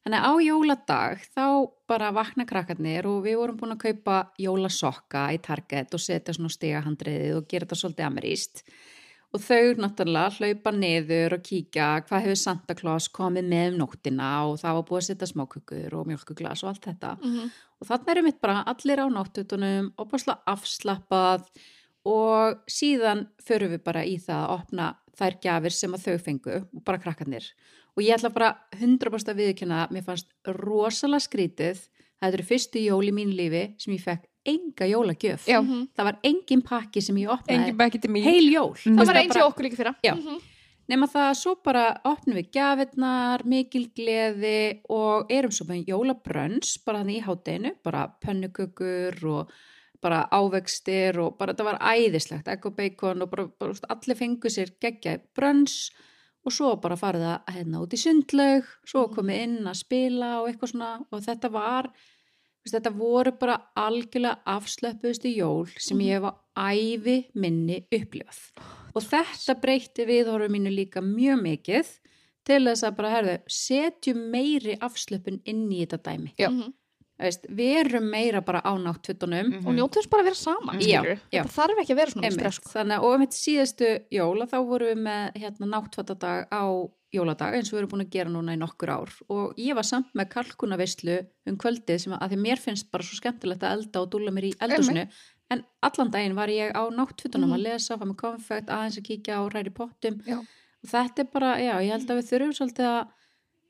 [0.08, 1.46] Þannig að á jóladag þá
[1.92, 6.52] bara vakna krakkarnir og við vorum búin að kaupa jólasokka í Target og setja svona
[6.54, 8.62] stigahandriðið og gera þetta svolítið ameríst.
[9.36, 14.30] Og þau náttúrulega hlaupa niður og kíkja hvað hefur Santa Claus komið með um nóttina
[14.48, 17.12] og það var búið að setja smákökur og mjölkuglas og allt þetta.
[17.20, 17.50] Mhm.
[17.82, 21.44] Og þannig erum við bara allir á náttutunum og bara slá afslappað
[22.08, 24.88] og síðan förum við bara í það að opna
[25.20, 27.52] þær gjafir sem að þau fengu og bara krakkarnir.
[27.98, 30.28] Og ég ætla bara 100% að viðkynna að mér fannst
[30.60, 31.80] rosalega skrítið.
[32.22, 35.48] Það eru fyrstu jól í mín lífi sem ég fekk enga jólagjöf.
[35.50, 35.58] Já.
[35.98, 38.76] Það var engin pakki sem ég opnaði heil jól.
[38.80, 40.14] Þú Það var eins og okkur líka fyrra Já.
[40.16, 40.38] Mhm.
[40.88, 46.78] Nefna það að svo bara opnum við gjafirnar, mikil gleði og erum svo með jólabrönns
[46.86, 49.52] bara þannig í hátdeinu, bara pönnukökur og
[50.00, 54.48] bara ávegstir og bara þetta var æðislegt, egg og bacon og bara, bara allir fengu
[54.54, 55.90] sér geggja brönns
[56.48, 60.50] og svo bara farið að hérna út í sundlaug, svo komið inn að spila og
[60.50, 60.92] eitthvað svona.
[61.12, 61.90] Og þetta var,
[62.72, 68.42] þetta voru bara algjörlega afslöpuðustu jól sem ég hef á ævi minni upplifað.
[68.96, 71.94] Og þetta breytti viðhorfum mínu líka mjög mikið
[72.48, 76.32] til þess að bara, herðu, setjum meiri afslöpun inn í þetta dæmi.
[76.40, 76.48] Já.
[77.18, 77.24] Mhm.
[77.26, 79.48] Veist, verum meira bara á náttfutunum.
[79.50, 79.66] Mhm.
[79.68, 81.20] og njóttu þess bara að vera saman Já, skilurðu.
[81.34, 81.42] já.
[81.44, 82.70] það þarf ekki að vera svona stress sko.
[82.76, 86.64] þannig og um eitt síðastu jóla þá vorum við með hérna, náttfatadag á
[87.16, 89.84] jóladag eins og við erum búin að gera núna í nokkur ár og ég var
[89.88, 93.74] samt með kalkunavislu um kvöldið sem að, að því mér finnst bara svo skemmtilegt að
[93.80, 95.08] elda og dúlla mér í eldusinu
[95.50, 99.40] en allan daginn var ég á náttfutunum að lesa, fá mig konfekt, aðeins að kíkja
[99.40, 100.38] á ræri pottum Já.
[100.44, 103.08] og þetta er bara, já, ég held að við þurfum svolítið að,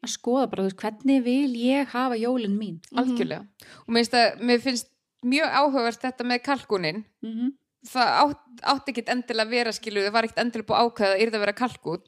[0.05, 2.81] að skoða bara, þú veist, hvernig vil ég hafa jólin mín?
[2.95, 3.47] Algjörlega.
[3.85, 4.91] Og mér finnst, að, mér finnst
[5.27, 7.55] mjög áhugavert þetta með kalkunin mm
[7.87, 11.15] það átt, átti ekkit endilega að vera skilu, það var ekkit endilega búið að ákveða
[11.15, 12.01] að yrði að vera kalkún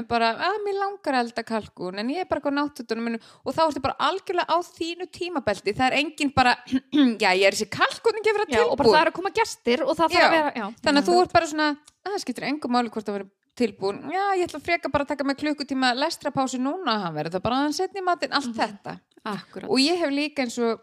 [0.00, 3.20] en bara, að mér langar að elda kalkún en ég er bara náttúttunum minu.
[3.44, 5.74] Og þá ertu bara algjörlega á þínu tímabelti.
[5.76, 6.56] Það er engin bara,
[7.22, 9.34] já ég er þessi kalkún ekki að vera Já, og bara það er að koma
[9.40, 10.66] gestir og það þarf að vera, já.
[10.86, 11.68] þannig að þú ert bara svona,
[12.00, 15.04] að það skiptir engum máli hvort það verður tilbúin, já ég ætla að freka bara
[15.06, 18.98] að taka með klukkutíma lestrapásu núna hann verður það bara aðeins setni matinn, allt þetta.
[19.20, 19.68] Akkurat.
[19.68, 20.80] og ég hef líka eins og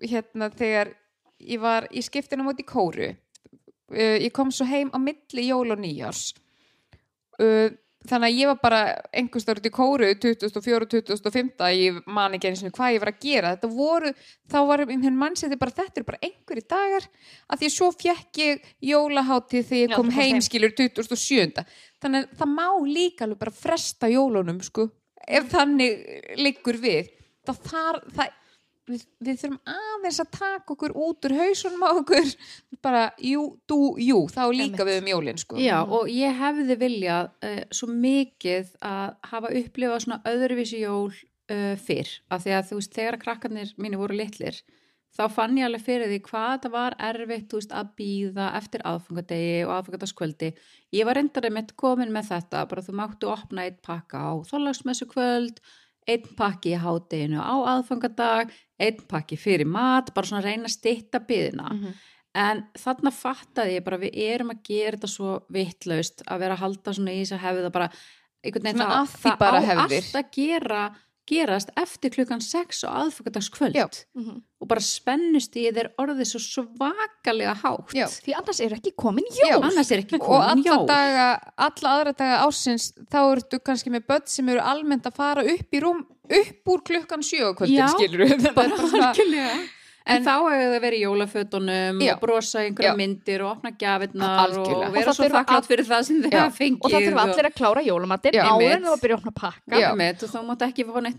[0.00, 0.94] hérna þegar
[1.44, 5.82] ég var í skiptinu í kóru uh, ég kom svo heim á milli jól og
[5.82, 6.30] nýjárs
[7.40, 7.68] uh,
[8.10, 8.80] þannig að ég var bara
[9.14, 13.12] einhvers út í kóru 2004 og 2005 ég man ekki einu sinni hvað ég var
[13.12, 13.54] að gera.
[13.56, 14.12] Þetta voru,
[14.52, 17.08] þá var einhvern mann sem þið bara þetta er bara einhverju dagar
[17.50, 20.46] að því svo fjekk ég jólaháttið þegar ég kom þú komst heim heim.
[20.48, 21.66] skilur 2007
[22.04, 24.90] þannig að það má líka alveg bara fresta jólunum sko
[25.26, 27.12] ef þannig liggur við.
[27.46, 28.34] Þá þar, það,
[28.90, 32.32] við, við þurfum aðeins að taka okkur út úr hausunum á okkur.
[32.84, 35.58] Bara, jú, þú, jú, þá líka við um jólin sko.
[35.60, 41.74] Já, og ég hefði viljað uh, svo mikið að hafa upplifað svona öðruvísi jól uh,
[41.82, 44.60] fyrr, af því að þú veist, þegar krakkarnir mínir voru litlir,
[45.16, 49.64] þá fann ég alveg fyrir því hvað þetta var erfitt, veist, að býða eftir aðfangadegi
[49.64, 50.52] og aðfangadaskvöldi.
[50.96, 55.08] Ég var reyndar einmitt komin með þetta, bara þú máttu opna eitt pakka á þólagsmessu
[55.10, 55.62] kvöld,
[56.06, 61.22] einn pakki í hádeginu á aðfangadag, einn pakki fyrir mat, bara svona reyna að stytta
[61.26, 61.72] byðina.
[62.36, 66.62] En þarna fattaði ég bara við erum að gera þetta svo vittlaust að vera að
[66.66, 67.90] halda svona í þess að hefði það bara
[68.44, 70.02] einhvern veginn það, það á hefðir.
[70.04, 70.82] allt að gera
[71.26, 73.86] gerast eftir klukkan 6 og aðfokardagskvöld Já.
[74.14, 74.42] Mhm.
[74.62, 78.06] og bara spennust í þeir orðið svo svakalega hátt Já.
[78.06, 79.62] Því annars er ekki komin jól.
[79.62, 83.90] annars er ekki og komin alla jól daga, alla aðra daga ásins þá ertu kannski
[83.90, 87.52] með börn sem eru almennt að fara upp í rúm upp úr klukkan sjö á
[87.58, 89.56] kvöldin Já, skilur við bara algjörlega
[90.06, 92.12] En, En- þá hefur það verið í jólafötunum Já.
[92.14, 92.96] og brosa einhverja Já.
[92.96, 93.70] myndir og opna
[94.44, 94.76] Algjörlega.
[94.76, 97.48] og Og vera það svo þakklátt fyrir það sem hafa fengið Og það þurfa allir
[97.48, 98.44] að klára jólamatinn Já.
[98.46, 99.80] áður en þú byrja að opna pakka.
[99.82, 99.88] Já.
[99.90, 101.18] Og þá mátt ekki fá neitt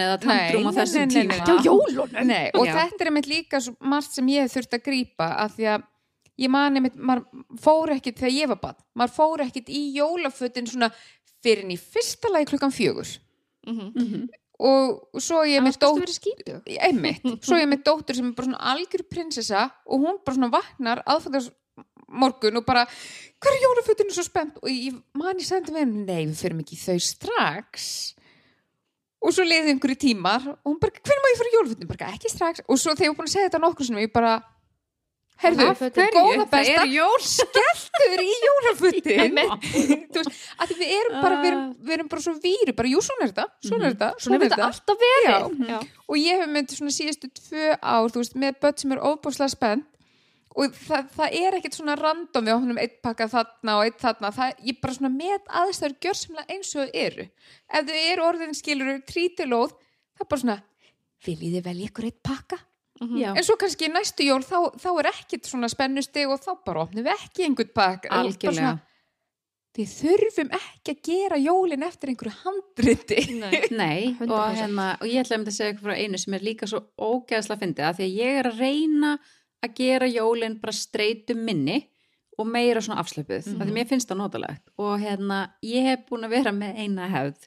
[0.00, 0.16] eða
[0.64, 1.44] á Nei, þessum nei, nei, nei, tíma nei.
[1.46, 2.26] Já, jólunum.
[2.26, 2.72] Nei, og Já.
[2.80, 5.82] þetta er einmitt líka margt sem ég hef þurft að grípa af því að
[6.38, 7.24] ég man einmitt, maður
[7.60, 10.90] fór ekkit þegar ég var bann, maður fór ekkit í jólafötin svona
[11.44, 11.64] fyrir
[14.56, 16.56] og svo ég Annars með kannski dótt verið skítu.
[16.88, 20.52] einmitt, svo ég með dóttur sem er bara svona algjör prinsessa og hún bara svona
[20.54, 21.54] vaknar aðfættast
[22.06, 26.04] morgun og bara hver er jólafötinu svo spennt og ég man ég sendi með henni,
[26.06, 27.88] nei við fyrir í þau strax.
[29.26, 32.30] Og svo leiði einhverju tímar og hún bara, hvernig má ég fyrir jólafötinu, bara ekki
[32.30, 32.62] strax.
[32.70, 34.36] Og svo þegar ég var búin að segja þetta nokkur sinni ég bara
[35.42, 36.06] herðu, hverju?
[36.14, 39.40] góða Það besta er jól skelltur í jólafötin.
[40.14, 43.02] Þú veist, að við erum bara við erum, við erum bara svo víru, bara jú
[43.04, 44.70] svona er þetta svona er þetta, Svona svona hefur er þetta þetta.
[44.70, 45.26] alltaf verið.
[45.26, 45.74] Já.
[45.74, 46.00] Já.
[46.08, 49.54] og ég hef myndið svona síðustu tvö ár þú veist, með börn sem er ofbúslega
[49.56, 49.92] spennt
[50.56, 54.30] og það, það er ekkert svona random við opnum eitt pakka þarna og eitt þarna.
[54.32, 57.26] Það, ég bara svona met aðstæður gjörsamlega eins og þau eru.
[57.76, 59.74] Ef þau eru orðin skilur trítilóð,
[60.16, 60.56] það er bara svona
[61.26, 62.58] viljið þið velja ykkur eitt pakka
[63.20, 66.84] Já, en svo kannski næstu jól þá, þá er ekkert svona spennusti og þá bara
[66.86, 67.72] opnum við ekki einhvern
[68.20, 68.78] algjörlega svona,
[69.76, 73.58] við þurfum ekki að gera jólin eftir einhverju handriti Nei.
[73.82, 74.60] Nei, og, 100%.
[74.62, 77.60] hérna, og ég ætla að að segja eitthvað frá einu sem er líka svo ógeðslega
[77.64, 79.12] fyndið að því að ég er að reyna
[79.66, 81.78] að gera jólin bara streytum minni
[82.36, 83.62] og meira svona afslöpuð, mm Mhm.
[83.68, 87.46] því mér finnst það notalegt og hérna, ég hef búin að vera með eina hefð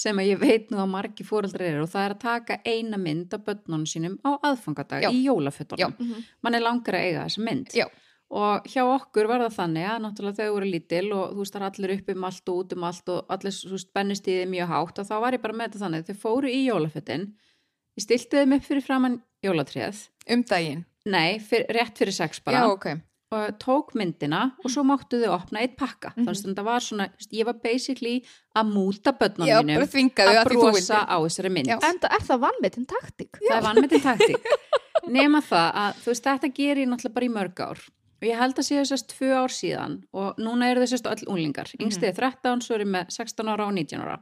[0.00, 3.00] sem að ég veit nú að margi fóreldrar eru og það er að taka eina
[3.00, 5.96] mynd af börnunum sínum á aðfangadag í jólafötunum.
[5.98, 6.22] Mhm.
[6.42, 7.74] mann er langar að eiga þessa mynd.
[7.76, 7.86] Já.
[8.30, 11.60] og hjá okkur var það þannig að náttúrulega þau voru lítil og þú veist það
[11.60, 14.68] er allir upp um allt og út um allt og allir þú veist bennistíði mjög
[14.70, 16.06] hátt og þá var ég bara með þetta þannig.
[16.06, 17.26] Þau fóru í jólafötin.
[17.98, 20.84] Ég stilti þeim upp fyrir framann jólatréð um daginn?
[21.06, 22.62] Nei, fyr, rétt fyrir sex bara.
[22.62, 23.00] Já, ok
[23.30, 26.10] og tók myndina og svo máttu þau opna eitt pakka.
[26.16, 26.24] Mhm.
[26.26, 28.24] þannig að þetta var svona, ég var basically
[28.56, 31.68] að múta börnunum já, mínum að brosa á þessari mynd.
[31.70, 31.78] Já.
[31.78, 33.38] En það er það vannmetinn taktík.
[33.38, 34.44] það er vannmetinn taktík.
[35.16, 37.78] Nema það að þú veist þetta gerir ég náttúrulega bara í mörg ár.
[38.20, 41.70] Og ég held að séu þessast tvö ár síðan og núna eru þessast öll unglingar.
[41.78, 44.18] Yngsti er 13, svo er ég með 16 ára og 19 ára.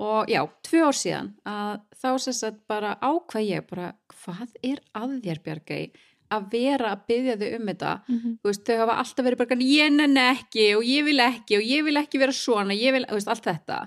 [0.00, 3.90] Og já, tvö ár síðan að þá sess að bara ákvað ég bara
[4.22, 5.90] hvað er að þér Bjargei
[6.30, 9.90] að vera að byggja þau um þetta þú veist, þau hafa alltaf verið bara ég
[9.96, 13.28] nenni ekki og ég vil ekki og ég vil ekki vera svona, ég vil, veist,
[13.28, 13.80] allt þetta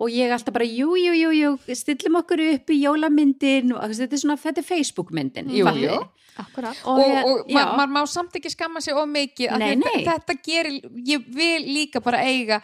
[0.00, 4.16] og ég alltaf bara, jú, jú, jú, jú stillum okkur upp í jólamyndin og þetta
[4.16, 5.98] er svona, þetta er Facebook myndin Jú, jú.
[6.40, 6.78] Akkurat.
[6.88, 10.04] og, og, hér- og maður má samt ekki skamma sig of mikið Nei, nei.
[10.06, 12.62] þetta gerir, ég vil líka bara eiga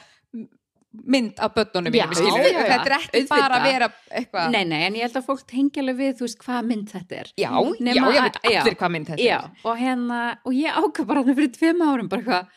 [1.05, 5.07] mynd af börnunum mínum, þetta er ekki bara að vera eitthvað Nei, nei, en ég
[5.07, 7.33] held að fólk tengja alveg við, þú veist, hvað mynd þetta er.
[7.37, 11.11] já, Nema já, ég veit allir hvað mynd þetta Já, og hérna, og ég ákvað
[11.13, 12.55] bara fyrir tveim árum bara hvað,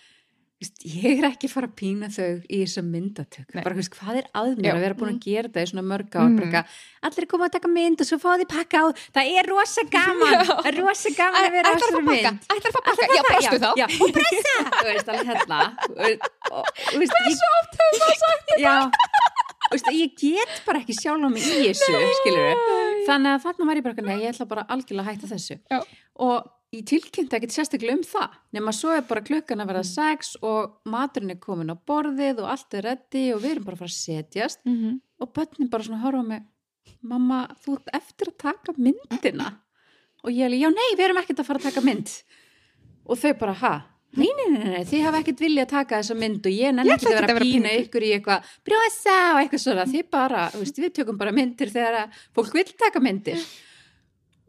[0.59, 3.53] ég er ekki að fara að pína þau í þessum myndatök.
[3.55, 4.73] Bara, veist, hvað er að Já.
[4.73, 6.73] að vera búin að gera þetta í svona mörg bara eitthvað,
[7.07, 8.85] allir er komið að taka mynd og svo fáið þið pakka á,
[9.15, 10.35] það er rosa gaman.
[10.49, 12.51] Það er rosa gaman að vera á að fá pakka, mynd.
[12.51, 13.69] Ætlar að fá pakka, já, brostu þá.
[13.79, 15.61] Já, og pressa, þú veist, alveg hérna.
[16.99, 18.77] Veist, ég, svo oft hefur maður sagt þetta.
[19.69, 22.03] Veist, ég get bara ekki sjálf á mig í þessu,
[23.07, 25.61] þannig að þarna var ég bara, nei, ég ætla bara algjörlega að hætta þessu.
[25.71, 25.83] Já.
[26.19, 30.35] og ég tilkynnti ekkert sérstaklega um það nema svo er bara klukkan að vera sex
[30.45, 33.83] og maturinn er komin á borðið og allt er reddi og við erum bara að
[33.83, 34.65] fara að setjast.
[34.65, 34.99] Mhm.
[35.19, 36.43] og börnin bara svona horfa mig
[37.01, 39.53] mamma, þú ert eftir að taka myndina.
[40.23, 42.11] Og ég er já nei, við erum ekkert að fara að taka mynd.
[43.07, 43.73] Og þau bara, ha?
[44.17, 46.95] Nei, nei, nei, nei, þið hafa ekkert vilja að taka þessa mynd og ég nenni
[46.95, 50.81] ekki að vera að pína ykkur í eitthvað brjósa og eitthvað svona, þið bara, veist,
[50.81, 53.43] við tökum bara myndir þegar fólk vil taka myndir.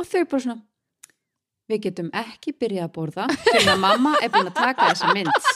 [0.01, 0.62] Og þau bara svona
[1.71, 5.51] við getum ekki byrjað að borða fyrir að mamma er búin að taka þessa mynd.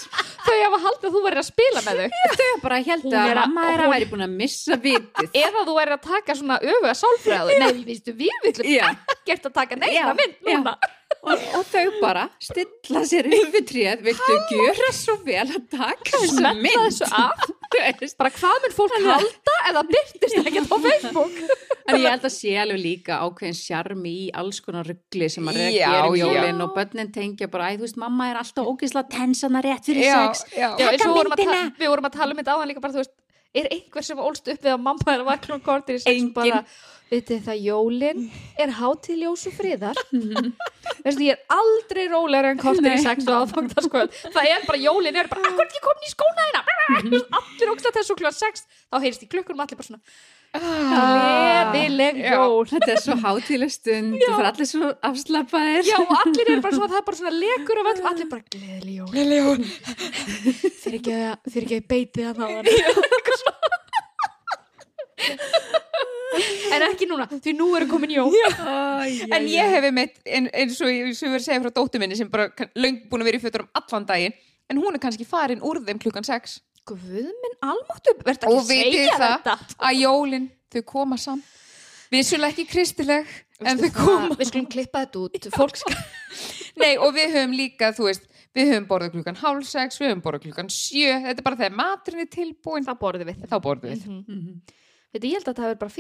[0.45, 2.19] Þau hafa haldið að þú verður að spila með þau.
[2.41, 5.31] Þau bara held að mamma er að væri búin að missa vitið.
[5.45, 8.91] Eða þú verður að taka svona öfuga sálfræðu Nei, veistu, við viljum Já.
[9.17, 10.77] ekkert að taka neina Já, mynd núna
[11.25, 14.05] og, og þau bara stilla sér yfir tréð.
[14.07, 16.43] Viltu gjöra svo vel að taka mynd?
[16.85, 18.17] þessu veist.
[18.21, 21.41] Bara hvað mun fólk halda eða byrtist ekkert á Facebook?
[21.85, 25.61] En ég held að sé alveg líka ákveðin sjarmi í alls konar ruggli sem að
[25.75, 26.25] Já, gera um já.
[26.25, 30.07] jólin og börnin tengja bara, æ þú veist, mamma er alltaf ógeðslega tensana rétt fyrir
[30.07, 30.47] já, sex.
[30.55, 30.71] já.
[30.81, 33.15] Já, vorum við vorum að tala um þetta áðan líka bara, þú veist,
[33.55, 36.29] er einhver sem ólst upp við að mamma er að vakna um kortir í sex
[36.35, 36.61] bara,
[37.13, 38.23] vitið það, jólin
[38.59, 40.01] er hátíð ljós og friðar?
[41.05, 45.21] Veistu, ég er aldrei rólegur en kortir í sex og aðfangtaskvöld það er bara, jólin
[45.21, 48.99] er bara, ekki komin í skóna þína Þú veist, allir ógst þessu kljóðan sex þá
[49.05, 50.03] heyrst í klukkunum allir bara svona
[50.55, 52.35] gleðileg Já.
[52.35, 52.65] jól.
[52.71, 56.79] Þetta er svo hátíðleg stund það er allir svo afslappaðir Já, og allir eru bara
[56.79, 59.11] svona, það er bara svona lekur af öll, allir bara gleðileg jól.
[59.15, 59.61] Lili, jól.
[60.83, 62.67] þeir ekki að, þeir ekki að beiti það náðan
[66.75, 68.33] en ekki núna því nú eru komin jól.
[69.33, 72.19] En ég hef einmitt en, eins og ég sem verið að segja frá dóttur minni
[72.19, 74.35] sem bara löng búin að vera í fötur um allan daginn
[74.71, 78.65] en hún er kannski farin úr þeim klukkan 6 Guð minn almáttu, verður og ekki
[78.65, 79.57] að vitið segja það þetta?
[79.89, 81.45] að jólin þau koma saman
[82.15, 83.31] vissulega ekki kristileg
[83.65, 84.37] en þau koma.
[84.39, 85.49] Við skulum klippa þetta út.
[85.59, 85.97] Fólk skal
[86.79, 90.23] Nei, og við höfum líka, þú veist við höfum borðað klukkan hálf sex, við höfum
[90.27, 91.15] borðað klukkan sjö.
[91.25, 93.45] Þetta er bara þegar maturinn er tilbúin það borðið við.
[93.51, 94.81] Þá borðum við, mm
[95.15, 95.95] Veitu, ég held að það er bara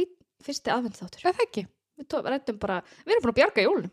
[0.45, 1.62] fyrsti aðvend þáttur er það ekki?
[1.95, 3.93] við tó- ræddum bara, við erum búin að bjarga jólunum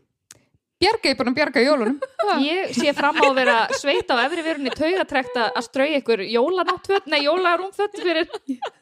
[0.82, 1.98] Bjarga er búin að bjarga jólunum.
[2.42, 6.24] Ég sé fram á að vera sveit á efri verunni taugatrekt að að strauja ykkur
[6.26, 8.26] jólanáttföt, nei jólarúmföt fyrir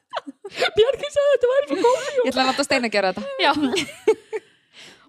[0.76, 3.36] Bjargi sagði að þetta væri svo góð Ég ætla að láta Steina gera þetta.
[3.44, 3.52] Já.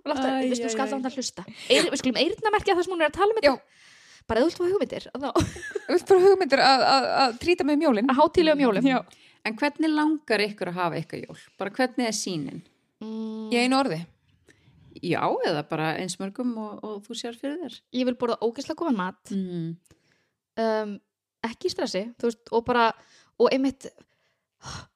[0.01, 0.93] Og láta, Æ, við skalla æ.
[0.95, 1.45] hann að hlusta.
[1.69, 3.81] Eir, við skulum eyrnamerkja það sem hún er að tala um þetta.
[4.29, 5.25] Bara vilt hugmyndir að,
[5.87, 8.09] Þú veist bara hugmyndir að, að, að trýta með um jólin.
[8.13, 8.97] Að hátílegum jólum Já.
[9.49, 11.37] en hvernig langar ykkur að hafa ykkar jól?
[11.61, 12.61] Bara hvernig er sínin
[13.01, 13.99] mm, Í einu orði
[14.99, 17.79] já, eða bara eins mörgum og, og þú sér fyrir þér.
[17.99, 19.33] Ég vil borða ógeðslega góðan mat.
[19.33, 19.71] Mm.
[20.61, 20.95] um,
[21.47, 22.91] ekki stressi þú veist, og bara,
[23.41, 23.87] og einmitt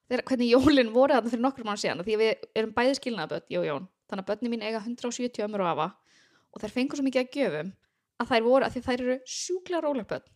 [0.10, 3.48] þegar, hvernig jólin voru þarna fyrir nokkur mánu síðan, því að við erum bæði skilnaðaböld,
[3.50, 5.90] og Jón, þannig að börnin mín eiga 170 ömur og afa
[6.54, 7.74] og þær fengur svo mikið að gjöfum
[8.22, 10.32] að þær voru, að því þær eru sjúkla róleg börn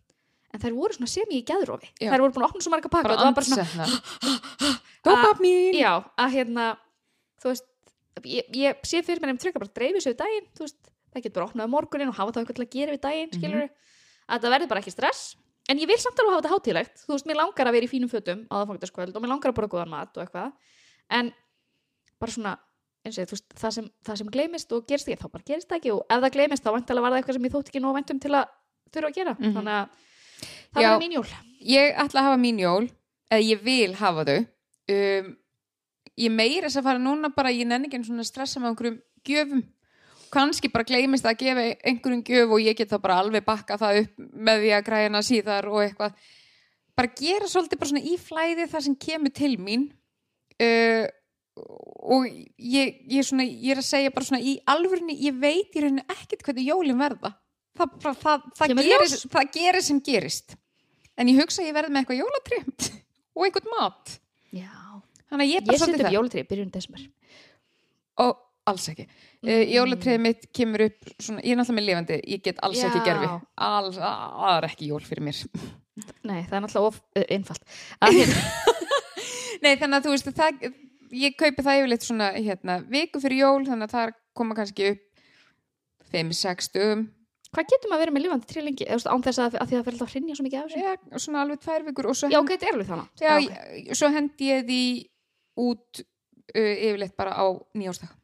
[0.50, 2.10] en þær voru svona sem ég í geðrófi Já.
[2.10, 4.72] þær voru búin að opna svo marga pakka og það var bara svona, andsetna
[5.06, 6.66] Dopamín já, að hérna
[7.40, 7.68] þú veist,
[8.24, 11.38] ég, ég sé fyrir mér nefnir trygga bara dreifis yfir daginn, þú veist það getur
[11.40, 13.70] bara opnað um morgunin og hafa það eitthvað til að gera við daginn skilur
[14.30, 15.36] að það verður bara ekki stress.
[15.70, 17.92] En ég vil samt alveg hafa þetta hátílegt þú veist, mér langar að vera í
[17.92, 20.52] fínum fötum á það fangtaskvöld og mér langar að borða góðan mat og eitthvað.
[21.10, 21.32] En
[22.20, 22.54] bara svona
[23.06, 25.80] eins og veist, það sem, það sem gleymist og gerist ekki, þá bara gerist það
[25.80, 25.92] ekki.
[25.96, 28.20] Og ef það gleymist þá vantilega var það eitthvað sem ég þótt ekki nóg væntum
[28.20, 28.46] til að
[28.94, 29.36] þurfa að gera.
[29.40, 29.54] Mhm.
[29.58, 29.86] þannig að
[30.74, 30.90] það Já.
[30.90, 31.28] var mín jól.
[31.60, 32.90] Ég ætla að hafa mín jól
[33.30, 34.40] eða ég vil hafa þau.
[34.90, 35.38] Um,
[36.20, 38.98] Ég meira þess að fara núna bara ég nenni ekki svona stressa með einhverjum
[39.28, 39.62] gjöfum.
[40.30, 44.04] Kannski bara gleymist að gefa einhverjum gjöf og ég get þá bara alveg bakka það
[44.04, 46.28] upp með því að græna síðar og eitthvað.
[47.00, 49.88] Bara gera svolítið bara svona í flæði það sem kemur til mín.
[50.60, 51.08] Uh,
[52.10, 55.84] og ég, ég, svona, ég er að segja bara svona í alvörinni, ég veit í
[55.84, 57.34] rauninu ekkert hvernig jólin verða.
[57.80, 60.56] Það, það, það, það, gerist, það gerist sem gerist.
[61.20, 62.62] En ég hugsa að ég verði með eitthvað jólatri
[63.36, 64.16] og einhvern mat.
[64.56, 64.89] Já.
[65.30, 67.04] Þannig að ég er ég bara seti svolítið upp það jólatri byrjun desmer
[68.26, 69.62] og alls ekki mm.
[69.74, 73.06] jólatriðið mitt kemur upp svona, ég er náttúrulega með lifandi, ég get alls ekki Já.
[73.08, 73.30] gerfi
[73.70, 75.44] alls, það er ekki jól fyrir mér
[76.30, 78.20] nei, það er náttúrulega of uh, einfalt að,
[79.64, 80.66] Nei, þannig að þú veist það,
[81.20, 85.08] ég kaupi það yfirleitt svona hérna, viku fyrir jól, þannig að það koma kannski upp
[86.14, 87.08] 5-6 dögum
[87.50, 88.86] Hvað getur maður að vera með lifandi tré lengi?
[88.86, 90.82] Eða, án þess að, að því það fyrir alltaf að hrinja svo mikið af þessu?
[90.84, 93.08] Já, svona alveg tvær vikur og svo, Já, hend- ok, þetta alveg þannig.
[93.24, 93.56] já, ok.
[93.80, 94.82] ég- svo hendi ég því
[95.60, 97.46] út uh, yfirleitt bara á
[97.78, 98.16] nýjástag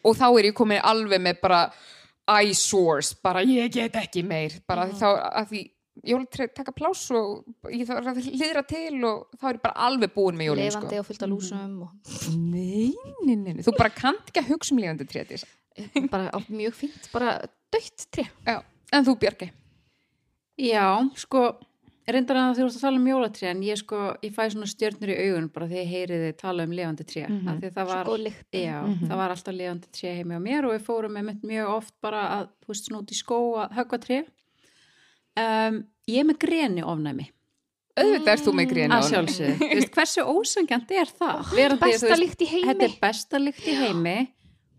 [0.00, 1.60] og þá er ég komin alveg með bara
[2.30, 4.96] eyesores, bara ég get ekki meir bara mm.
[5.00, 5.06] þá
[5.42, 5.62] að því
[6.10, 10.12] jólatreð taka pláss og ég þarf að hlýðra til og þá er ég bara alveg
[10.14, 11.02] búin með jólin Lifandi sko.
[11.02, 12.92] og fullt af lúsum og nei,
[13.26, 15.44] nei, nei, nei, þú bara kannt ekki að hugsa um lifandi trétis
[16.12, 17.40] bara á mjög fínt, bara
[17.72, 18.28] dögt tré.
[18.46, 19.50] en þú Björgi
[20.60, 21.54] Já, sko,
[22.08, 25.10] reyndar að þú ert að tala um jólatré en ég sko, ég fæ svona stjörnur
[25.12, 27.60] í augun bara þegar ég heyri þið tala um lifandi tré mm Mhm.
[27.60, 28.04] því það var,
[28.52, 29.08] já, Mhm.
[29.08, 32.22] það var alltaf lifandi tré heimi á mér og við fórum með mjög oft bara
[32.40, 34.24] að, þú veist, svona út í skó að högva tré
[35.36, 37.28] um, Ég er með greni ofnæmi
[38.00, 38.70] auðvitað ert þú með
[39.10, 41.40] sjálfsögðu, þú veist, hversu ósangjant er það?
[41.50, 42.68] Þú Besta veist, líkt í heimi.
[42.70, 44.14] Þetta er besta lykt í heimi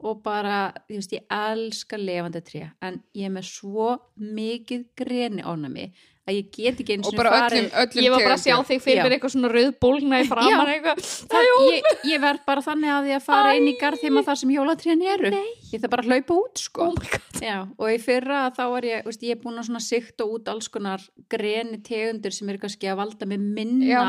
[0.02, 5.44] og bara, þú veist, ég elska lifandi tré, en ég er með svo mikið greni
[5.44, 5.92] ánami
[6.30, 8.82] að ég get ekki eins og bara öllum, öllum Ég var bara að sjá þig
[8.84, 11.00] fyrir mér eitthvað svona rauð bólna í framan eitthvað.
[11.32, 14.52] það, ég, ég verð bara þannig að ég að fara inn í garðheima þar sem
[14.54, 15.50] jólatrén eru Nei.
[15.74, 17.42] ég þarf bara að hlaupa út sko Oh my god.
[17.42, 20.52] Já, og í fyrra þá var ég, veist, ég er búin að svona sikta út
[20.54, 21.02] alls konar
[21.34, 24.04] greni tegundir sem eru kannski að valda með minna Já.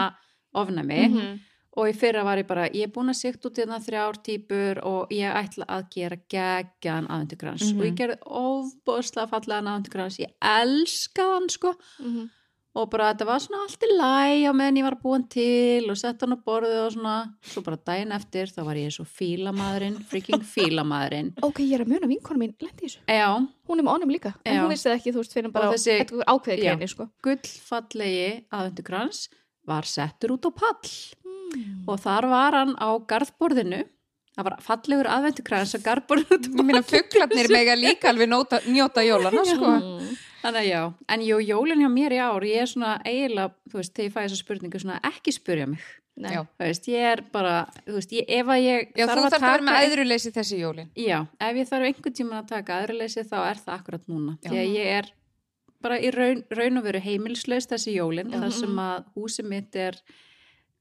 [0.53, 1.33] ofnæmi Mhm.
[1.77, 4.19] Og í fyrra var ég bara, ég er búin að sikta út í þarna þrjár
[4.27, 7.79] típur og ég ætla að gera geggjan aðvendugrans Mhm.
[7.81, 12.29] og ég gerði ofbóðslega fallegan aðvendugrans, ég elska hann sko Mhm.
[12.75, 15.97] og bara þetta var svona allt í læg á meðan ég var búin til og
[15.97, 19.97] sett hann á borðið og svona svo bara daginn eftir þá var ég svo fílamadurinn
[20.05, 22.99] freaking fílamadurinn Ok, ég er að muna vinkonu mín, lendi þessu.
[23.09, 24.61] já, Hún er með honum líka, en Já.
[24.63, 25.99] hún vissi það ekki, þú veist, fyrir bara þessi-
[26.61, 26.69] Já.
[26.77, 27.09] greini, sko.
[27.25, 29.29] gullfallegi aðvendugrans
[29.65, 30.81] var settur út á pall
[31.53, 31.85] Mm.
[31.87, 33.83] og þar var hann á garðborðinu
[34.33, 39.73] það var fallegur aðvendugrans á garðborðinu minna fugglarnir mega líka alveg njóta, njóta jólana sko.
[39.79, 40.13] Mm.
[40.43, 40.81] Þannig að já,
[41.15, 44.15] en jú, jólinn hjá mér í ár, ég er svona eiginlega, þú veist, þegar ég
[44.15, 46.35] fæ þessa spurningu svona ekki spurja mig, Nei.
[46.35, 47.53] Þú veist, ég er bara,
[47.87, 50.91] þú veist, ég, ef að ég já, þú þarf að vera með æðruleysi þessi jólin
[51.01, 54.51] Já, ef ég þarf einhvern tímann að taka aðraleysi þá er það akkurat núna, Já.
[54.51, 55.09] því að ég er
[55.83, 58.43] bara í raun, raun og veru heimilslaust þessi jólinn, Já.
[58.43, 59.97] þar sem að húsið mitt er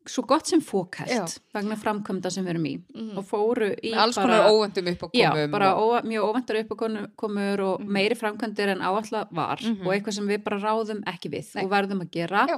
[0.07, 1.25] svo gott sem fókælt Já.
[1.53, 3.17] vegna framkvæmda sem við erum í Mhm.
[3.17, 6.03] og fóru í alls konar óvendum upp á Já, bara og...
[6.03, 7.89] mjög óvæntar uppkomur og Mhm.
[7.91, 9.85] meiri framkvæmdir en áallega var Mhm.
[9.87, 11.63] og eitthvað sem við bara ráðum ekki við Nei.
[11.65, 12.47] og verðum að gera.
[12.47, 12.57] Já.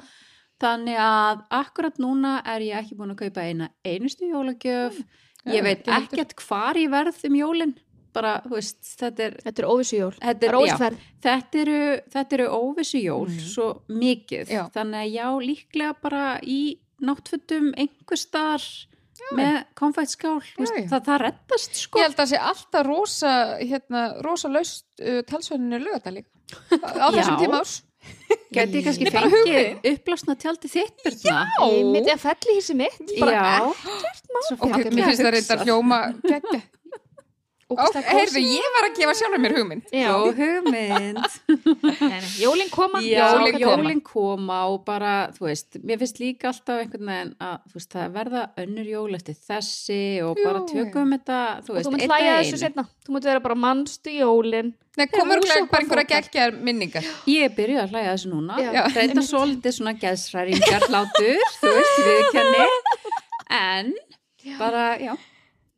[0.61, 5.03] Þannig að akkurat núna er ég ekki búin að kaupa eina einustu jólagjöf.
[5.45, 7.75] Já, ég veit ekkert hvar ég verð um jólin.
[8.13, 10.13] Bara, þú veist, þetta er, Þetta er óvissu jól.
[10.21, 10.97] þetta er, er já, óvissuferð.
[11.23, 13.39] þetta eru, þetta eru óvissu jól Mhm.
[13.39, 14.47] svo mikið.
[14.49, 14.69] Já.
[14.71, 18.65] Þannig að já, líklega bara í náttfötum einhver staðar
[19.37, 20.37] með konfættskál.
[20.57, 22.01] Það, það reddast sko.
[22.01, 26.29] ég held að sé alltaf rosa hérna, rosa laust uh, talsverðinu lögata líka.
[26.81, 27.81] Á þessum tíma árs.
[28.53, 31.05] Gæti ég kannski fengið uppblásna tjaldi þitt?
[31.07, 33.13] Ég myndi að felli hísi mitt.
[33.21, 33.71] Bara
[34.59, 36.73] fengið mér finnst það reyndar hljóma ógeðslega
[37.77, 41.19] heyrðu, ég var að gefa sjálfur mér hugmynd Já, Jó, hugmynd.
[41.83, 43.01] Nei, nei, jólin koma.
[43.03, 43.25] Já,
[43.59, 44.59] Jólin koma.
[44.71, 48.43] og bara, þú veist, mér finnst líka alltaf einhvern veginn að, þú veist, það verða
[48.63, 52.87] önnur jól eftir þessi og bara tökum þetta, þú veist, hlæja að þessu einu.
[53.03, 54.71] Þú munt vera bara mannstu jólin.
[54.93, 58.59] Nei, komur hús glæð okkar bara einhverja geggjar minningar Ég byrjuði að hlæja þessu núna.
[58.61, 58.83] Já.
[58.93, 62.67] Reynda svolítið svona geðsræringar hlátur, þú veist, viðkenni.
[63.53, 63.91] En,
[64.57, 65.11] bara, já,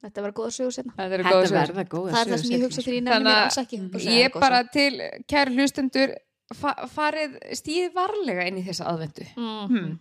[0.05, 0.93] Þetta var góða sögur setna.
[0.99, 1.59] Þetta eru þetta góða sögur.
[1.61, 3.79] verða góða Það er það sem ég hugsa ég nefnir Þannig mér alls ekki.
[4.15, 4.71] Ég bara sögur.
[4.75, 6.13] til, kæru hlustendur
[6.53, 9.71] fa farið stíð varlega inn í þessa aðvendu Mhm.
[9.71, 9.95] hmm.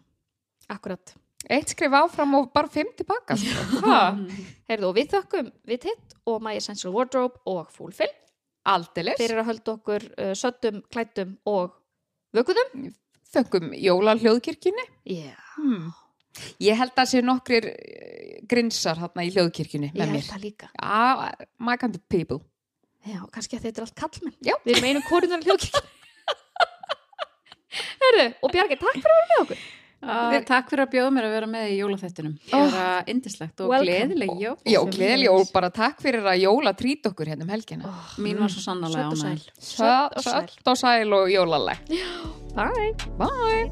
[0.74, 1.14] Akkurat.
[1.50, 3.64] Eitt skrif áfram og bara fimm tilbaka sko.
[3.88, 4.16] Ha,
[4.68, 8.12] Heyrðu, og við þökkum við titt og My Essential Wardrobe og Fullfill
[8.64, 11.74] Aldeilis fyrir að hölda okkur uh, söttum, klættum og
[12.32, 12.92] vökuðum.
[13.34, 15.90] Þökkum jóla hljóðkirkjunni Já, hmm.
[16.62, 20.44] Ég held að sé nokkrir eh, grinsar hérna í hljóðkirkjunni ég með held mér það
[20.48, 20.72] líka.
[20.74, 22.42] Já, my kind of people
[23.04, 24.36] Já, kannski að þetta er allt kallmenn.
[24.40, 24.54] Já.
[24.64, 25.82] Við erum einu kórunar hljókirkja.
[28.00, 29.64] Heyrðu, og Bjarki, takk fyrir að vera með okkur.
[30.04, 32.34] Uh, takk fyrir að bjóða mér að vera með í jólaþettinum.
[32.50, 32.70] Það Oh.
[32.74, 34.56] var indislegt og gleðileg jól.
[34.68, 38.48] Já, gleðileg jól, bara takk fyrir að jóla trýt okkur hérna um helgina Mín var
[38.52, 39.04] svo og sæl.
[39.08, 39.48] ánægð.
[39.58, 40.48] Sött og sæl.
[40.48, 41.78] Sött og sæl og jólaleg
[42.54, 42.94] Bye.
[43.18, 43.70] Bye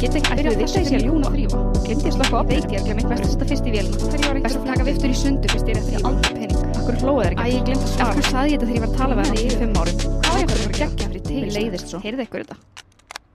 [0.00, 1.58] Get ekki byrjað þess að sé að ljúna þrýfa.
[1.84, 3.96] Glemdi að slokka á Veit ég að glemdi best að setja fyrst í vélina.
[4.08, 6.64] Hverju var Best að taka viftur í sundu fyrst ég er aldrei pening.
[6.80, 7.44] Akkur hlóða þær ekki.
[7.44, 8.08] Æ, ég glemdi að svara.
[8.14, 9.96] Akkur saði ég þetta þegar ég var að tala við hann í fimm árum.
[10.00, 11.40] Hvað var ég að vera geggja fyrir til?
[11.44, 12.00] Mér leiðist svo.
[12.04, 12.56] Heyrðu ykkur þetta.